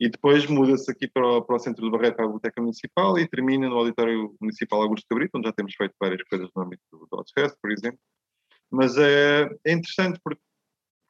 E 0.00 0.08
depois 0.08 0.46
muda-se 0.46 0.88
aqui 0.90 1.08
para 1.08 1.26
o, 1.26 1.42
para 1.42 1.56
o 1.56 1.58
centro 1.58 1.82
do 1.82 1.90
Barreiro, 1.90 2.14
para 2.14 2.24
a 2.24 2.28
Biblioteca 2.28 2.62
Municipal, 2.62 3.18
e 3.18 3.28
termina 3.28 3.68
no 3.68 3.76
Auditório 3.76 4.32
Municipal 4.40 4.80
Augusto 4.82 5.06
Cabrito, 5.08 5.36
onde 5.36 5.48
já 5.48 5.52
temos 5.52 5.74
feito 5.74 5.94
várias 6.00 6.22
coisas 6.22 6.48
no 6.54 6.62
âmbito 6.62 6.82
do, 6.92 6.98
do 7.10 7.24
Fest, 7.34 7.56
por 7.60 7.72
exemplo. 7.72 7.98
Mas 8.70 8.96
é, 8.96 9.50
é 9.64 9.72
interessante 9.72 10.20
porque, 10.22 10.40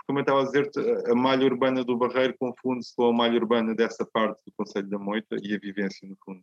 como 0.09 0.21
eu 0.21 0.23
estava 0.23 0.40
a 0.40 0.44
dizer-te, 0.44 0.81
a- 1.11 1.14
malha 1.14 1.44
urbana 1.44 1.85
do 1.85 1.94
Barreiro 1.99 2.35
confunde-se 2.38 2.97
com 2.97 3.05
a 3.11 3.12
malha 3.12 3.37
urbana 3.38 3.75
dessa 3.75 4.07
parte 4.07 4.40
do 4.47 4.53
Conselho 4.57 4.88
da 4.88 4.99
Moita 4.99 5.37
e 5.42 5.55
a 5.55 5.59
vivência, 5.59 6.09
no 6.09 6.16
fundo, 6.25 6.40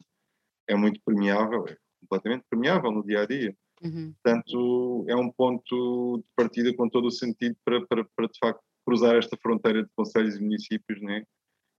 é 0.69 0.75
muito 0.75 1.01
permeável, 1.03 1.65
é 1.67 1.75
completamente 1.99 2.45
permeável 2.47 2.91
no 2.91 3.03
dia 3.03 3.21
a 3.23 3.25
dia. 3.25 3.57
Uhum. 3.83 4.13
Portanto, 4.23 5.05
é 5.09 5.15
um 5.15 5.31
ponto 5.31 6.17
de 6.19 6.25
partida 6.35 6.75
com 6.75 6.87
todo 6.87 7.07
o 7.07 7.11
sentido 7.11 7.57
para, 7.65 7.83
para, 7.87 8.05
para 8.15 8.27
de 8.27 8.37
facto, 8.39 8.61
cruzar 8.85 9.15
esta 9.15 9.35
fronteira 9.35 9.81
de 9.83 9.89
conselhos 9.95 10.35
e 10.35 10.41
municípios, 10.41 11.01
né? 11.01 11.23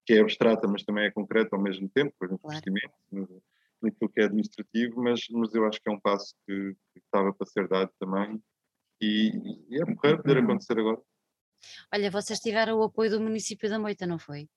que 0.04 0.14
é 0.14 0.20
abstrata, 0.20 0.66
mas 0.68 0.82
também 0.84 1.04
é 1.06 1.10
concreta 1.10 1.54
ao 1.56 1.62
mesmo 1.62 1.88
tempo, 1.88 2.12
por 2.18 2.26
exemplo, 2.26 2.42
Claro. 2.42 2.56
investimento, 2.58 2.94
no- 3.12 3.42
naquilo 3.82 4.10
que 4.10 4.20
é 4.20 4.24
administrativo, 4.24 5.02
mas, 5.02 5.20
mas 5.30 5.54
eu 5.54 5.64
acho 5.66 5.80
que 5.80 5.88
é 5.88 5.92
um 5.92 6.00
passo 6.00 6.34
que, 6.46 6.74
que 6.94 6.98
estava 7.00 7.32
para 7.32 7.46
ser 7.46 7.68
dado 7.68 7.90
também 8.00 8.40
e, 9.00 9.30
e 9.68 9.80
é 9.80 9.84
porreiro 9.84 10.22
poder 10.22 10.38
acontecer 10.38 10.78
agora. 10.78 11.00
Olha, 11.92 12.10
vocês 12.10 12.38
tiveram 12.40 12.78
o 12.78 12.84
apoio 12.84 13.10
do 13.10 13.20
município 13.20 13.68
da 13.68 13.78
Moita, 13.78 14.06
não 14.06 14.18
foi? 14.18 14.48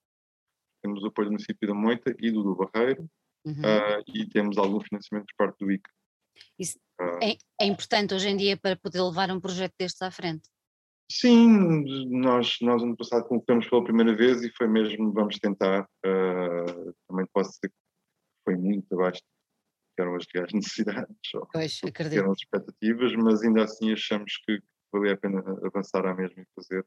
Temos 0.81 1.03
o 1.03 1.07
apoio 1.07 1.27
do 1.27 1.31
município 1.33 1.67
da 1.67 1.73
Moita 1.73 2.15
e 2.19 2.31
do, 2.31 2.43
do 2.43 2.55
Barreiro 2.55 3.09
Uhum. 3.45 3.63
ah, 3.65 4.03
e 4.13 4.27
temos 4.27 4.57
algum 4.57 4.81
financiamento 4.81 5.27
por 5.27 5.45
parte 5.45 5.59
do 5.59 5.71
ICA. 5.71 5.89
Isso 6.59 6.77
Ah, 6.99 7.19
É, 7.23 7.38
é 7.62 7.65
importante 7.65 8.13
hoje 8.13 8.27
em 8.29 8.35
dia 8.38 8.57
para 8.57 8.75
poder 8.75 9.01
levar 9.01 9.31
um 9.31 9.39
projeto 9.39 9.73
destes 9.79 10.01
à 10.01 10.12
frente. 10.12 10.49
Sim, 11.12 12.07
nós, 12.09 12.57
nós 12.62 12.83
ano 12.83 12.95
passado 12.95 13.27
concorremos 13.27 13.67
pela 13.67 13.83
primeira 13.83 14.15
vez 14.15 14.43
e 14.43 14.51
foi 14.55 14.67
mesmo, 14.67 15.12
vamos 15.13 15.39
tentar. 15.39 15.88
ah, 16.05 16.93
também 17.07 17.25
posso 17.33 17.51
dizer 17.51 17.69
que 17.69 17.75
foi 18.43 18.55
muito 18.55 18.93
abaixo 18.93 19.21
que 19.95 20.01
eram 20.01 20.15
as 20.15 20.25
reais 20.33 20.51
necessidades, 20.53 21.33
ou 21.33 21.47
Pois, 21.51 21.79
que 21.79 22.17
eram 22.17 22.31
as 22.31 22.39
expectativas, 22.39 23.13
mas 23.15 23.41
ainda 23.41 23.63
assim 23.63 23.91
achamos 23.91 24.38
que 24.45 24.62
valia 24.91 25.13
a 25.13 25.17
pena 25.17 25.43
avançar 25.63 26.06
à 26.06 26.13
mesma 26.13 26.41
e 26.41 26.47
fazer, 26.56 26.86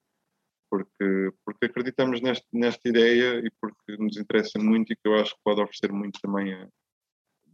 porque, 0.71 1.33
porque 1.45 1.67
acreditamos 1.67 2.21
neste, 2.21 2.47
nesta 2.53 2.88
ideia 2.88 3.41
e 3.45 3.51
porque 3.61 3.97
nos 3.99 4.17
interessa 4.17 4.59
muito 4.59 4.93
e 4.93 4.97
que 4.97 5.07
eu 5.07 5.15
acho 5.17 5.35
que 5.35 5.41
pode 5.45 5.61
oferecer 5.61 5.93
muito 5.93 6.21
também 6.21 6.53
a, 6.55 6.69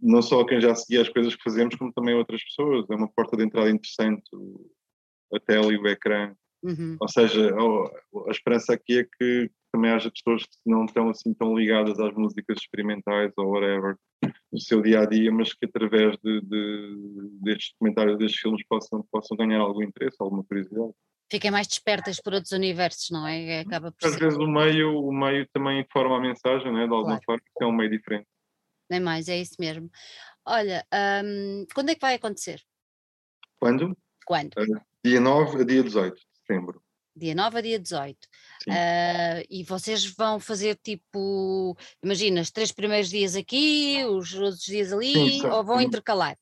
não 0.00 0.22
só 0.22 0.40
a 0.40 0.46
quem 0.46 0.60
já 0.60 0.74
seguia 0.74 1.02
as 1.02 1.08
coisas 1.08 1.34
que 1.34 1.42
fazemos, 1.42 1.74
como 1.76 1.92
também 1.92 2.14
a 2.14 2.18
outras 2.18 2.42
pessoas. 2.44 2.88
É 2.88 2.94
uma 2.94 3.10
porta 3.10 3.36
de 3.36 3.44
entrada 3.44 3.70
interessante, 3.70 4.30
a 5.34 5.40
tela 5.40 5.72
e 5.72 5.76
o 5.76 5.86
ecrã 5.88 6.34
Uhum. 6.62 6.96
ou 7.00 7.08
seja, 7.08 7.54
a 7.54 8.30
esperança 8.30 8.72
aqui 8.72 8.98
é 8.98 9.04
que 9.04 9.50
também 9.72 9.90
haja 9.92 10.10
pessoas 10.10 10.42
que 10.44 10.56
não 10.66 10.84
estão 10.84 11.08
assim 11.08 11.32
tão 11.34 11.56
ligadas 11.56 11.98
às 12.00 12.12
músicas 12.14 12.58
experimentais 12.60 13.32
ou 13.36 13.52
whatever 13.52 13.96
no 14.50 14.58
seu 14.58 14.80
dia 14.80 15.00
a 15.00 15.06
dia, 15.06 15.30
mas 15.30 15.52
que 15.52 15.66
através 15.66 16.16
de, 16.22 16.40
de, 16.40 17.30
destes 17.42 17.72
documentários, 17.72 18.18
destes 18.18 18.40
filmes, 18.40 18.66
possam, 18.66 19.04
possam 19.10 19.36
ganhar 19.36 19.60
algum 19.60 19.82
interesse, 19.82 20.16
alguma 20.18 20.44
curiosidade. 20.44 20.92
Fiquem 21.30 21.50
mais 21.50 21.66
despertas 21.66 22.20
por 22.20 22.32
outros 22.32 22.52
universos, 22.52 23.10
não 23.10 23.26
é? 23.26 23.42
é 23.44 23.60
acaba 23.60 23.92
por 23.92 24.06
Às 24.06 24.14
ser. 24.14 24.20
vezes 24.20 24.38
o 24.38 24.46
meio, 24.46 24.98
o 24.98 25.12
meio 25.12 25.46
também 25.52 25.80
informa 25.80 26.16
a 26.16 26.20
mensagem, 26.20 26.72
né? 26.72 26.86
de 26.86 26.92
alguma 26.92 27.20
claro. 27.20 27.22
forma, 27.24 27.42
que 27.56 27.64
é 27.64 27.66
um 27.66 27.72
meio 27.72 27.90
diferente. 27.90 28.26
Nem 28.90 29.00
mais, 29.00 29.28
é 29.28 29.36
isso 29.36 29.56
mesmo. 29.58 29.90
Olha, 30.46 30.86
um, 31.22 31.66
quando 31.74 31.90
é 31.90 31.94
que 31.94 32.00
vai 32.00 32.14
acontecer? 32.14 32.62
Quando? 33.60 33.94
Quando? 34.24 34.54
Uh, 34.54 34.80
dia 35.04 35.20
9 35.20 35.60
a 35.60 35.64
dia 35.64 35.82
18 35.82 36.14
de 36.14 36.22
setembro 36.38 36.82
dia 37.18 37.34
9 37.34 37.58
a 37.58 37.60
dia 37.60 37.78
18. 37.78 38.16
Uh, 38.68 39.44
e 39.50 39.64
vocês 39.64 40.04
vão 40.06 40.38
fazer 40.38 40.76
tipo, 40.76 41.76
imagina, 42.02 42.40
os 42.40 42.50
três 42.50 42.72
primeiros 42.72 43.08
dias 43.08 43.34
aqui, 43.34 44.04
os 44.06 44.34
outros 44.34 44.62
dias 44.62 44.92
ali, 44.92 45.12
Sim, 45.12 45.46
ou 45.46 45.64
vão 45.64 45.80
intercalar? 45.80 46.36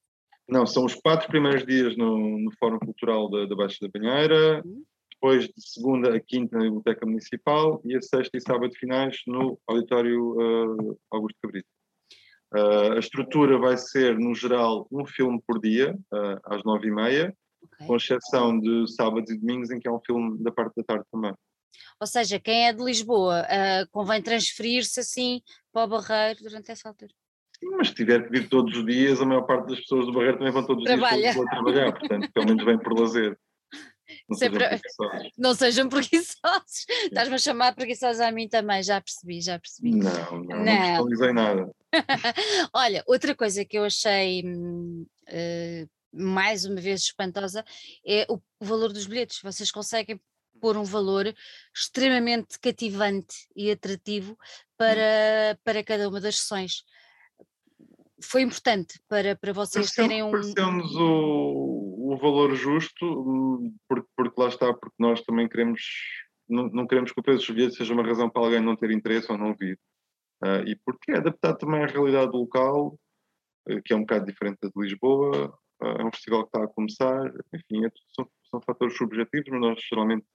Não, 0.48 0.64
são 0.64 0.84
os 0.84 0.94
quatro 0.94 1.26
primeiros 1.28 1.66
dias 1.66 1.96
no, 1.96 2.38
no 2.38 2.52
Fórum 2.58 2.78
Cultural 2.78 3.28
da, 3.28 3.46
da 3.46 3.56
Baixa 3.56 3.78
da 3.80 3.88
Banheira, 3.88 4.62
uhum. 4.64 4.84
depois 5.12 5.46
de 5.46 5.52
segunda 5.56 6.14
a 6.14 6.20
quinta 6.20 6.56
na 6.56 6.64
Biblioteca 6.64 7.04
Municipal 7.04 7.80
e 7.84 7.96
a 7.96 8.00
sexta 8.00 8.36
e 8.36 8.40
sábado 8.40 8.72
finais 8.76 9.18
no 9.26 9.58
Auditório 9.66 10.36
uh, 10.36 10.98
Augusto 11.10 11.38
Cabrito. 11.42 11.68
Uh, 12.54 12.92
a 12.92 12.98
estrutura 12.98 13.58
vai 13.58 13.76
ser, 13.76 14.16
no 14.16 14.34
geral, 14.34 14.86
um 14.90 15.04
filme 15.04 15.42
por 15.44 15.60
dia, 15.60 15.98
às 16.44 16.62
nove 16.62 16.88
e 16.88 16.92
meia, 16.92 17.34
okay. 17.76 17.86
com 17.86 17.96
exceção 17.96 18.58
de 18.58 18.86
sábados 18.92 19.30
e 19.30 19.38
domingos, 19.38 19.70
em 19.70 19.78
que 19.78 19.88
é 19.88 19.92
um 19.92 20.00
filme 20.00 20.42
da 20.42 20.50
parte 20.50 20.74
da 20.76 20.82
tarde 20.82 21.04
também. 21.10 21.32
Ou 22.00 22.06
seja, 22.06 22.38
quem 22.38 22.66
é 22.66 22.72
de 22.72 22.82
Lisboa 22.82 23.42
uh, 23.42 23.88
convém 23.90 24.22
transferir-se 24.22 25.00
assim 25.00 25.40
para 25.72 25.84
o 25.84 25.88
Barreiro 25.88 26.40
durante 26.42 26.70
essa 26.70 26.88
altura. 26.88 27.12
Sim, 27.58 27.70
mas 27.70 27.88
se 27.88 27.94
tiver 27.94 28.24
que 28.24 28.30
vir 28.30 28.48
todos 28.48 28.76
os 28.76 28.84
dias, 28.84 29.20
a 29.20 29.24
maior 29.24 29.42
parte 29.42 29.68
das 29.68 29.80
pessoas 29.80 30.06
do 30.06 30.12
Barreiro 30.12 30.38
também 30.38 30.52
vão 30.52 30.66
todos 30.66 30.82
os 30.82 30.88
Trabalha. 30.88 31.16
dias 31.16 31.36
para 31.36 31.50
trabalhar, 31.50 31.92
portanto, 31.92 32.32
pelo 32.32 32.46
menos 32.46 32.64
vem 32.64 32.78
por 32.78 32.98
lazer. 32.98 33.38
Não 34.28 34.36
Sempre... 34.36 34.60
sejam 34.60 34.78
preguiçosos. 34.78 35.32
Não 35.36 35.54
sejam 35.54 35.88
preguiçosos. 35.88 36.86
Estás-me 37.04 37.34
a 37.34 37.38
chamar 37.38 37.74
preguiçosos 37.74 38.20
a 38.20 38.30
mim 38.30 38.48
também, 38.48 38.82
já 38.82 39.00
percebi, 39.00 39.40
já 39.40 39.58
percebi. 39.58 39.96
Não, 39.96 40.42
não, 40.42 40.64
não, 40.64 41.06
não 41.08 41.32
nada. 41.32 41.70
Olha, 42.72 43.02
outra 43.06 43.34
coisa 43.34 43.64
que 43.64 43.78
eu 43.78 43.84
achei 43.84 44.42
uh, 44.42 45.88
mais 46.16 46.64
uma 46.64 46.80
vez 46.80 47.02
espantosa, 47.02 47.64
é 48.04 48.26
o 48.28 48.40
valor 48.60 48.92
dos 48.92 49.06
bilhetes. 49.06 49.40
Vocês 49.42 49.70
conseguem 49.70 50.20
pôr 50.60 50.76
um 50.76 50.84
valor 50.84 51.32
extremamente 51.74 52.58
cativante 52.58 53.46
e 53.54 53.70
atrativo 53.70 54.32
hum. 54.32 54.36
para, 54.76 55.58
para 55.62 55.84
cada 55.84 56.08
uma 56.08 56.20
das 56.20 56.38
sessões. 56.38 56.84
Foi 58.22 58.40
importante 58.42 58.98
para, 59.08 59.36
para 59.36 59.52
vocês 59.52 59.90
terem 59.90 60.22
um. 60.22 60.30
Pareceu-nos 60.30 60.94
o, 60.96 62.12
o 62.12 62.16
valor 62.16 62.54
justo, 62.54 63.04
hum, 63.04 63.76
porque, 63.86 64.08
porque 64.16 64.40
lá 64.40 64.48
está, 64.48 64.72
porque 64.72 64.96
nós 64.98 65.20
também 65.22 65.46
queremos, 65.46 65.82
não, 66.48 66.68
não 66.68 66.86
queremos 66.86 67.12
que 67.12 67.20
o 67.20 67.22
preço 67.22 67.46
dos 67.46 67.54
bilhetes 67.54 67.76
seja 67.76 67.92
uma 67.92 68.06
razão 68.06 68.30
para 68.30 68.42
alguém 68.42 68.60
não 68.60 68.74
ter 68.74 68.90
interesse 68.90 69.30
ou 69.30 69.36
não 69.36 69.54
vir. 69.54 69.78
Uh, 70.42 70.66
e 70.66 70.76
porque 70.76 71.12
é 71.12 71.16
adaptado 71.16 71.58
também 71.58 71.82
à 71.82 71.86
realidade 71.86 72.32
local, 72.32 72.98
uh, 73.68 73.82
que 73.84 73.92
é 73.92 73.96
um 73.96 74.00
bocado 74.00 74.26
diferente 74.26 74.58
da 74.62 74.68
de 74.68 74.80
Lisboa, 74.80 75.56
é 75.82 76.04
um 76.04 76.10
festival 76.10 76.42
que 76.42 76.48
está 76.48 76.64
a 76.64 76.68
começar, 76.68 77.32
enfim, 77.54 77.84
é, 77.84 77.90
são, 78.14 78.28
são 78.50 78.60
fatores 78.62 78.96
subjetivos, 78.96 79.48
mas 79.50 79.60
nós 79.60 79.80
geralmente 79.88 80.26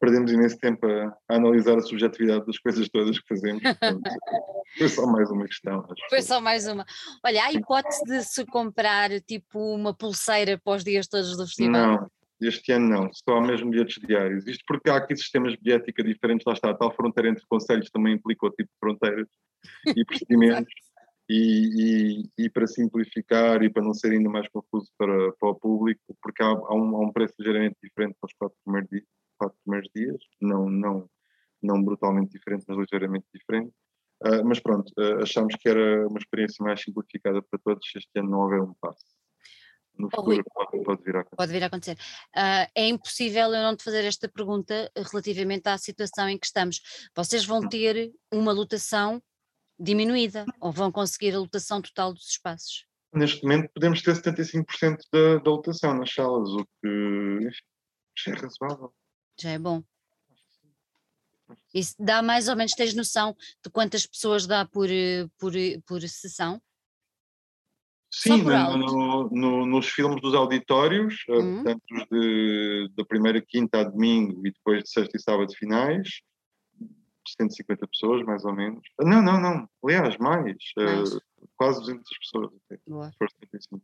perdemos 0.00 0.32
imenso 0.32 0.58
tempo 0.58 0.86
a, 0.86 1.16
a, 1.28 1.36
analisar 1.36 1.76
a 1.76 1.82
subjetividade 1.82 2.46
das 2.46 2.58
coisas 2.58 2.88
todas 2.88 3.18
que 3.18 3.28
fazemos. 3.28 3.62
Portanto, 3.62 4.00
foi 4.78 4.88
só 4.88 5.06
mais 5.06 5.30
uma 5.30 5.46
questão. 5.46 5.80
Acho. 5.80 6.08
Foi 6.08 6.22
só 6.22 6.40
mais 6.40 6.66
uma. 6.66 6.86
Olha, 7.24 7.44
há 7.44 7.52
hipótese 7.52 8.02
de 8.04 8.22
se 8.24 8.46
comprar 8.46 9.10
tipo 9.20 9.58
uma 9.74 9.94
pulseira 9.94 10.58
para 10.58 10.76
os 10.76 10.82
dias 10.82 11.06
todos 11.06 11.36
do 11.36 11.46
festival? 11.46 11.70
Não, 11.70 12.10
este 12.40 12.72
ano 12.72 12.88
não, 12.88 13.10
só 13.12 13.40
mesmo 13.40 13.70
bilhetes 13.70 14.00
diários. 14.02 14.46
Isto 14.46 14.64
porque 14.66 14.88
há 14.88 14.96
aqui 14.96 15.14
sistemas 15.14 15.52
de 15.60 15.78
diferentes, 16.02 16.46
lá 16.46 16.54
está, 16.54 16.70
a 16.70 16.74
tal 16.74 16.90
fronteira 16.94 17.28
entre 17.28 17.44
conselhos 17.46 17.90
também 17.90 18.14
implica 18.14 18.46
o 18.46 18.50
tipo 18.50 18.70
de 18.70 18.78
fronteiras 18.80 19.28
e 19.94 20.04
procedimentos. 20.04 20.72
E, 21.32 22.24
e, 22.36 22.44
e, 22.44 22.50
para 22.50 22.66
simplificar 22.66 23.62
e 23.62 23.70
para 23.70 23.84
não 23.84 23.94
ser 23.94 24.10
ainda 24.10 24.28
mais 24.28 24.48
confuso 24.48 24.90
para, 24.98 25.32
para 25.34 25.48
o 25.48 25.54
público, 25.54 26.00
porque 26.20 26.42
há, 26.42 26.48
há, 26.48 26.74
um, 26.74 26.96
há 26.96 27.06
um, 27.06 27.12
preço 27.12 27.34
ligeiramente 27.38 27.76
diferente 27.80 28.16
para 28.20 28.26
os 28.26 28.34
quatro 28.34 28.58
primeiros, 28.64 28.90
dias, 28.90 29.04
quatro 29.38 29.56
primeiros 29.64 29.90
dias, 29.94 30.16
não, 30.40 30.68
não, 30.68 31.08
não 31.62 31.84
brutalmente 31.84 32.32
diferente, 32.32 32.64
mas 32.66 32.78
ligeiramente 32.78 33.26
diferente. 33.32 33.72
Uh, 34.26 34.44
mas 34.44 34.58
pronto, 34.58 34.92
uh, 34.98 35.22
achamos 35.22 35.54
que 35.54 35.68
era 35.68 36.08
uma 36.08 36.18
experiência 36.18 36.64
mais 36.64 36.82
simplificada 36.82 37.40
para 37.40 37.60
todos 37.64 37.88
se 37.88 37.98
este 37.98 38.10
ano 38.18 38.30
não 38.30 38.40
houver 38.40 38.60
um 38.60 38.74
passo. 38.80 39.04
No 39.96 40.10
futuro 40.10 40.42
oh, 40.44 40.64
pode, 40.64 40.84
pode, 40.84 41.02
vir 41.04 41.14
a 41.14 41.20
acontecer. 41.20 41.36
Pode 41.36 41.52
vir 41.52 41.62
a 41.62 41.66
acontecer. 41.66 41.98
Uh, 42.36 42.66
é 42.74 42.88
impossível 42.88 43.54
eu 43.54 43.62
não 43.62 43.76
te 43.76 43.84
fazer 43.84 44.04
esta 44.04 44.28
pergunta 44.28 44.90
relativamente 44.96 45.68
à 45.68 45.78
situação 45.78 46.28
em 46.28 46.36
que 46.38 46.46
estamos. 46.46 46.80
Vocês 47.14 47.44
vão 47.44 47.60
hum. 47.60 47.68
ter 47.68 48.12
uma 48.32 48.52
lotação 48.52 49.22
diminuída 49.80 50.44
ou 50.60 50.70
vão 50.70 50.92
conseguir 50.92 51.34
a 51.34 51.38
lotação 51.38 51.80
total 51.80 52.12
dos 52.12 52.28
espaços? 52.28 52.84
Neste 53.12 53.42
momento 53.42 53.70
podemos 53.74 54.02
ter 54.02 54.14
75% 54.14 54.98
da, 55.12 55.38
da 55.38 55.50
lotação 55.50 55.94
nas 55.94 56.12
salas, 56.12 56.48
o 56.50 56.64
que 56.80 57.48
já 58.16 58.32
é 58.32 58.34
razoável. 58.34 58.94
Já 59.40 59.50
é 59.50 59.58
bom. 59.58 59.82
Isso 61.74 61.94
dá 61.98 62.22
mais 62.22 62.48
ou 62.48 62.54
menos, 62.54 62.72
tens 62.72 62.94
noção 62.94 63.36
de 63.64 63.70
quantas 63.70 64.06
pessoas 64.06 64.46
dá 64.46 64.64
por, 64.64 64.88
por, 65.38 65.52
por 65.86 66.00
sessão? 66.02 66.60
Sim, 68.12 68.42
no, 68.42 69.30
no, 69.30 69.66
nos 69.66 69.86
filmes 69.86 70.20
dos 70.20 70.34
auditórios, 70.34 71.24
eh, 71.28 71.32
uhum. 71.32 71.62
tanto 71.62 71.80
de, 72.10 72.90
da 72.96 73.04
primeira 73.04 73.40
quinta 73.40 73.80
a 73.80 73.84
domingo 73.84 74.44
e 74.44 74.50
depois 74.50 74.82
de 74.82 74.90
sexta 74.90 75.16
e 75.16 75.20
sábado 75.20 75.54
finais, 75.56 76.20
150 77.26 77.86
pessoas, 77.86 78.24
mais 78.24 78.44
ou 78.44 78.54
menos. 78.54 78.82
Não, 79.00 79.22
não, 79.22 79.40
não. 79.40 79.68
Aliás, 79.84 80.16
mais. 80.18 80.56
Uh, 80.78 81.20
quase 81.56 81.80
200 81.80 82.18
pessoas. 82.18 82.50
Até, 82.66 82.80
for 82.86 83.28
75%. 83.28 83.80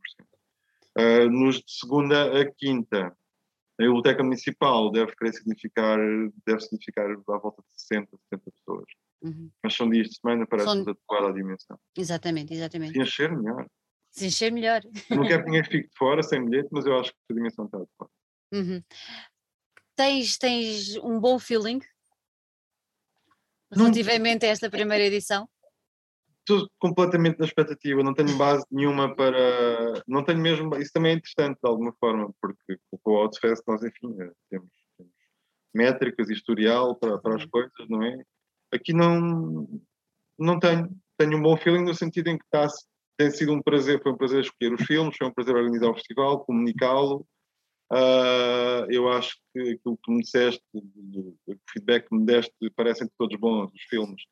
Uh, 0.98 1.30
nos 1.30 1.56
de 1.56 1.70
segunda 1.72 2.40
a 2.40 2.50
quinta, 2.50 3.08
a 3.08 3.82
Biblioteca 3.82 4.22
Municipal 4.22 4.90
deve 4.90 5.14
querer 5.14 5.34
significar, 5.34 5.98
deve 6.46 6.60
significar 6.60 7.10
à 7.10 7.38
volta 7.38 7.62
de 7.62 7.80
60, 7.82 8.10
70 8.32 8.50
pessoas. 8.50 8.84
Uhum. 9.22 9.50
Mas 9.62 9.74
são 9.74 9.90
dias 9.90 10.08
de 10.08 10.18
semana, 10.18 10.46
parece-nos 10.46 10.84
são... 10.84 10.92
adequar 10.92 11.24
à 11.24 11.32
dimensão. 11.32 11.78
Exatamente, 11.96 12.54
exatamente. 12.54 12.92
Se 12.92 13.00
encher, 13.00 13.36
melhor. 13.36 13.66
Se 14.10 14.26
encher, 14.26 14.50
melhor. 14.50 14.82
não 15.10 15.26
quero 15.26 15.44
que 15.44 15.50
ninguém 15.50 15.64
fique 15.64 15.88
de 15.88 15.96
fora, 15.96 16.22
sem 16.22 16.42
bilhete, 16.44 16.68
mas 16.72 16.86
eu 16.86 16.98
acho 16.98 17.12
que 17.12 17.18
a 17.30 17.34
dimensão 17.34 17.66
está 17.66 17.76
adequada. 17.76 18.12
Uhum. 18.54 18.82
Tens, 19.94 20.38
tens 20.38 20.96
um 20.98 21.20
bom 21.20 21.38
feeling 21.38 21.80
relativamente 23.72 24.46
a 24.46 24.48
esta 24.48 24.70
primeira 24.70 25.04
edição? 25.04 25.48
Estou 26.40 26.68
completamente 26.78 27.40
na 27.40 27.46
expectativa, 27.46 28.04
não 28.04 28.14
tenho 28.14 28.36
base 28.36 28.64
nenhuma 28.70 29.14
para. 29.16 30.02
Não 30.06 30.24
tenho 30.24 30.38
mesmo. 30.38 30.76
Isso 30.76 30.92
também 30.92 31.12
é 31.12 31.14
interessante 31.16 31.58
de 31.62 31.68
alguma 31.68 31.92
forma, 31.98 32.32
porque 32.40 32.78
com 33.02 33.10
o 33.10 33.16
Outfest 33.16 33.62
nós, 33.66 33.82
enfim, 33.82 34.14
eh, 34.20 34.30
temos, 34.48 34.70
temos 34.96 35.12
métricas, 35.74 36.30
historial 36.30 36.94
para, 36.94 37.18
para 37.18 37.34
as 37.34 37.42
uhum. 37.42 37.50
coisas, 37.50 37.88
não 37.88 38.02
é? 38.02 38.22
Aqui 38.72 38.92
não, 38.92 39.68
não 40.38 40.58
tenho. 40.60 40.88
Tenho 41.18 41.38
um 41.38 41.42
bom 41.42 41.56
feeling 41.56 41.82
no 41.82 41.94
sentido 41.94 42.28
em 42.28 42.38
que 42.38 42.44
está, 42.44 42.68
tem 43.16 43.30
sido 43.30 43.52
um 43.52 43.62
prazer, 43.62 44.00
foi 44.02 44.12
um 44.12 44.16
prazer 44.16 44.42
escolher 44.42 44.74
os 44.74 44.84
filmes, 44.84 45.16
foi 45.16 45.26
um 45.26 45.32
prazer 45.32 45.56
organizar 45.56 45.88
o 45.88 45.94
festival, 45.94 46.44
comunicá-lo, 46.44 47.26
Uh, 47.92 48.90
eu 48.90 49.08
acho 49.08 49.36
que 49.52 49.60
aquilo 49.60 49.98
que 50.02 50.10
me 50.10 50.22
disseste, 50.22 50.62
o 50.74 51.36
feedback 51.70 52.08
que 52.08 52.16
me 52.16 52.26
deste, 52.26 52.52
parecem 52.74 53.08
todos 53.16 53.38
bons 53.38 53.72
os 53.72 53.82
filmes. 53.82 54.22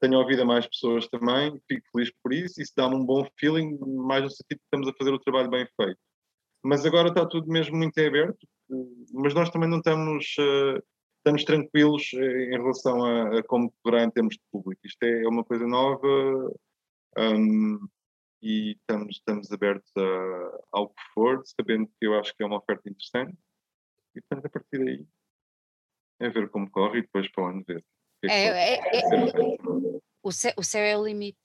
Tenho 0.00 0.18
ouvido 0.18 0.42
a 0.42 0.44
mais 0.44 0.66
pessoas 0.66 1.06
também, 1.08 1.60
fico 1.68 1.86
feliz 1.92 2.12
por 2.22 2.32
isso. 2.32 2.60
Isso 2.60 2.72
dá-me 2.76 2.96
um 2.96 3.04
bom 3.04 3.26
feeling, 3.38 3.78
mais 3.78 4.22
no 4.24 4.30
sentido 4.30 4.58
que 4.58 4.64
estamos 4.64 4.88
a 4.88 4.92
fazer 4.98 5.12
o 5.12 5.18
trabalho 5.18 5.50
bem 5.50 5.66
feito. 5.80 5.98
Mas 6.62 6.84
agora 6.84 7.08
está 7.08 7.24
tudo 7.26 7.46
mesmo 7.46 7.76
muito 7.76 7.98
aberto, 8.00 8.46
mas 9.12 9.34
nós 9.34 9.50
também 9.50 9.68
não 9.68 9.78
estamos, 9.78 10.34
uh, 10.38 10.82
estamos 11.18 11.44
tranquilos 11.44 12.12
em 12.14 12.50
relação 12.50 13.04
a, 13.04 13.38
a, 13.38 13.42
como 13.44 13.72
poderá 13.82 14.02
em 14.02 14.10
termos 14.10 14.34
de 14.34 14.42
público. 14.50 14.80
Isto 14.84 15.02
é, 15.04 15.22
é 15.22 15.28
uma 15.28 15.44
coisa 15.44 15.66
nova. 15.66 16.08
Um, 17.16 17.78
e 18.44 18.72
estamos, 18.72 19.16
estamos 19.16 19.50
abertos 19.50 19.90
a, 19.96 20.60
ao 20.72 20.90
que 20.90 21.02
for, 21.14 21.42
sabendo 21.46 21.86
que 21.86 22.06
eu 22.06 22.18
acho 22.18 22.36
que 22.36 22.42
é 22.42 22.46
uma 22.46 22.58
oferta 22.58 22.90
interessante. 22.90 23.34
E 24.14 24.20
portanto, 24.20 24.44
a 24.46 24.50
partir 24.50 24.84
daí, 24.84 25.06
é 26.20 26.28
ver 26.28 26.50
como 26.50 26.70
corre 26.70 26.98
e 26.98 27.02
depois 27.02 27.26
para 27.32 27.44
onde 27.44 27.64
ver. 27.64 27.82
É, 28.24 28.28
é, 28.28 28.74
é, 28.74 29.00
é 29.00 29.02
o, 30.22 30.30
céu, 30.30 30.52
o 30.58 30.62
céu 30.62 30.82
é 30.82 30.94
o 30.96 31.04
limite. 31.04 31.38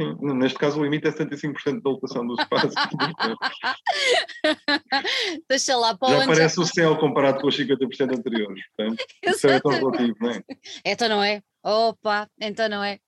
Sim, 0.00 0.16
neste 0.34 0.58
caso 0.58 0.80
o 0.80 0.84
limite 0.84 1.06
é 1.06 1.10
75% 1.10 1.82
da 1.82 1.90
lotação 1.90 2.26
do 2.26 2.34
espaço. 2.34 2.74
Deixa 5.48 5.76
lá 5.76 5.96
para 5.96 6.20
Já 6.20 6.26
parece 6.26 6.60
o 6.60 6.66
céu 6.66 6.98
comparado 6.98 7.40
com 7.40 7.46
os 7.48 7.56
50% 7.56 8.18
anteriores. 8.18 8.62
Portanto, 8.76 9.02
isso 9.24 9.48
é 9.48 9.58
tão 9.60 9.72
relativo, 9.72 10.14
não 10.20 10.30
é? 10.30 10.44
Então 10.84 11.08
não 11.08 11.22
é? 11.22 11.40
Opa, 11.62 12.28
então 12.38 12.68
não 12.68 12.84
é. 12.84 13.00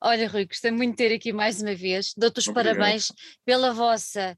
Olha, 0.00 0.28
Rui, 0.28 0.46
gostei 0.46 0.70
muito 0.70 0.92
de 0.92 0.96
ter 0.96 1.14
aqui 1.14 1.32
mais 1.32 1.60
uma 1.60 1.74
vez. 1.74 2.12
Dou-te 2.16 2.38
os 2.38 2.48
Obrigado. 2.48 2.76
parabéns 2.76 3.12
pela 3.44 3.72
vossa 3.72 4.36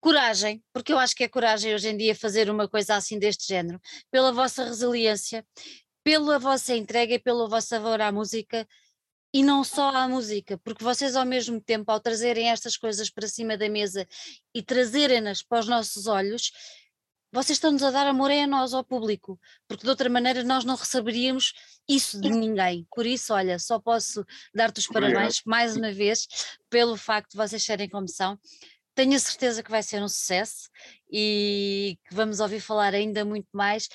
coragem, 0.00 0.62
porque 0.72 0.92
eu 0.92 0.98
acho 0.98 1.14
que 1.14 1.24
é 1.24 1.28
coragem 1.28 1.74
hoje 1.74 1.88
em 1.88 1.96
dia 1.96 2.14
fazer 2.14 2.50
uma 2.50 2.68
coisa 2.68 2.94
assim 2.94 3.18
deste 3.18 3.46
género, 3.46 3.80
pela 4.10 4.32
vossa 4.32 4.64
resiliência, 4.64 5.44
pela 6.04 6.38
vossa 6.38 6.76
entrega 6.76 7.14
e 7.14 7.18
pelo 7.18 7.48
vosso 7.48 7.74
amor 7.74 8.00
à 8.00 8.12
música 8.12 8.66
e 9.34 9.42
não 9.42 9.64
só 9.64 9.90
à 9.90 10.08
música, 10.08 10.56
porque 10.58 10.84
vocês 10.84 11.16
ao 11.16 11.26
mesmo 11.26 11.60
tempo, 11.60 11.90
ao 11.90 12.00
trazerem 12.00 12.48
estas 12.48 12.76
coisas 12.76 13.10
para 13.10 13.28
cima 13.28 13.56
da 13.56 13.68
mesa 13.68 14.06
e 14.54 14.62
trazerem-nas 14.62 15.42
para 15.42 15.60
os 15.60 15.66
nossos 15.66 16.06
olhos, 16.06 16.52
vocês 17.36 17.58
estão-nos 17.58 17.82
a 17.82 17.90
dar 17.90 18.06
amor 18.06 18.30
é 18.30 18.44
a 18.44 18.46
nós, 18.46 18.72
ao 18.72 18.82
público, 18.82 19.38
porque 19.68 19.82
de 19.82 19.90
outra 19.90 20.08
maneira 20.08 20.42
nós 20.42 20.64
não 20.64 20.74
receberíamos 20.74 21.52
isso 21.86 22.18
de 22.18 22.30
ninguém. 22.30 22.86
Por 22.90 23.04
isso, 23.04 23.34
olha, 23.34 23.58
só 23.58 23.78
posso 23.78 24.24
dar-te 24.54 24.78
os 24.78 24.86
parabéns 24.86 25.42
mais 25.44 25.76
uma 25.76 25.92
vez 25.92 26.26
pelo 26.70 26.96
facto 26.96 27.32
de 27.32 27.36
vocês 27.36 27.62
serem 27.62 27.90
como 27.90 28.08
são. 28.08 28.38
Tenho 28.94 29.14
a 29.14 29.18
certeza 29.18 29.62
que 29.62 29.70
vai 29.70 29.82
ser 29.82 30.02
um 30.02 30.08
sucesso 30.08 30.70
e 31.12 31.98
que 32.08 32.14
vamos 32.14 32.40
ouvir 32.40 32.60
falar 32.60 32.94
ainda 32.94 33.22
muito 33.22 33.48
mais 33.52 33.86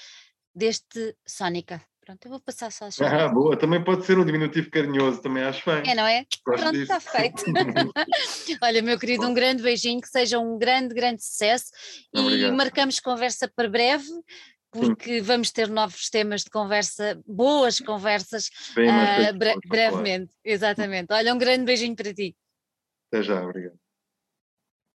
deste 0.53 1.17
Sónica. 1.27 1.81
Pronto, 2.03 2.25
eu 2.25 2.31
vou 2.31 2.39
passar 2.39 2.71
só 2.71 2.85
a 2.85 2.91
chave. 2.91 3.15
Ah, 3.15 3.29
boa, 3.29 3.55
também 3.55 3.83
pode 3.83 4.05
ser 4.05 4.17
um 4.17 4.25
diminutivo 4.25 4.71
carinhoso, 4.71 5.21
também 5.21 5.43
acho 5.43 5.63
bem. 5.69 5.91
É, 5.91 5.95
não 5.95 6.05
é? 6.05 6.25
Gosto 6.45 6.61
Pronto, 6.61 6.77
está 6.77 6.99
feito. 6.99 7.43
Olha, 8.63 8.81
meu 8.81 8.97
querido, 8.97 9.27
um 9.27 9.33
grande 9.33 9.61
beijinho, 9.61 10.01
que 10.01 10.07
seja 10.07 10.39
um 10.39 10.57
grande, 10.57 10.95
grande 10.95 11.23
sucesso 11.23 11.65
Obrigado. 12.13 12.51
e 12.51 12.55
marcamos 12.57 12.99
conversa 12.99 13.47
para 13.47 13.69
breve. 13.69 14.09
Porque 14.71 15.19
Sim. 15.19 15.21
vamos 15.21 15.51
ter 15.51 15.69
novos 15.69 16.09
temas 16.09 16.45
de 16.45 16.49
conversa, 16.49 17.21
boas 17.27 17.79
conversas, 17.79 18.47
uh, 18.71 19.37
bre 19.37 19.53
brevemente. 19.67 20.33
Exatamente. 20.45 21.11
Olha, 21.11 21.33
um 21.33 21.37
grande 21.37 21.65
beijinho 21.65 21.93
para 21.93 22.13
ti. 22.13 22.37
Até 23.11 23.21
já, 23.21 23.43
obrigado. 23.43 23.80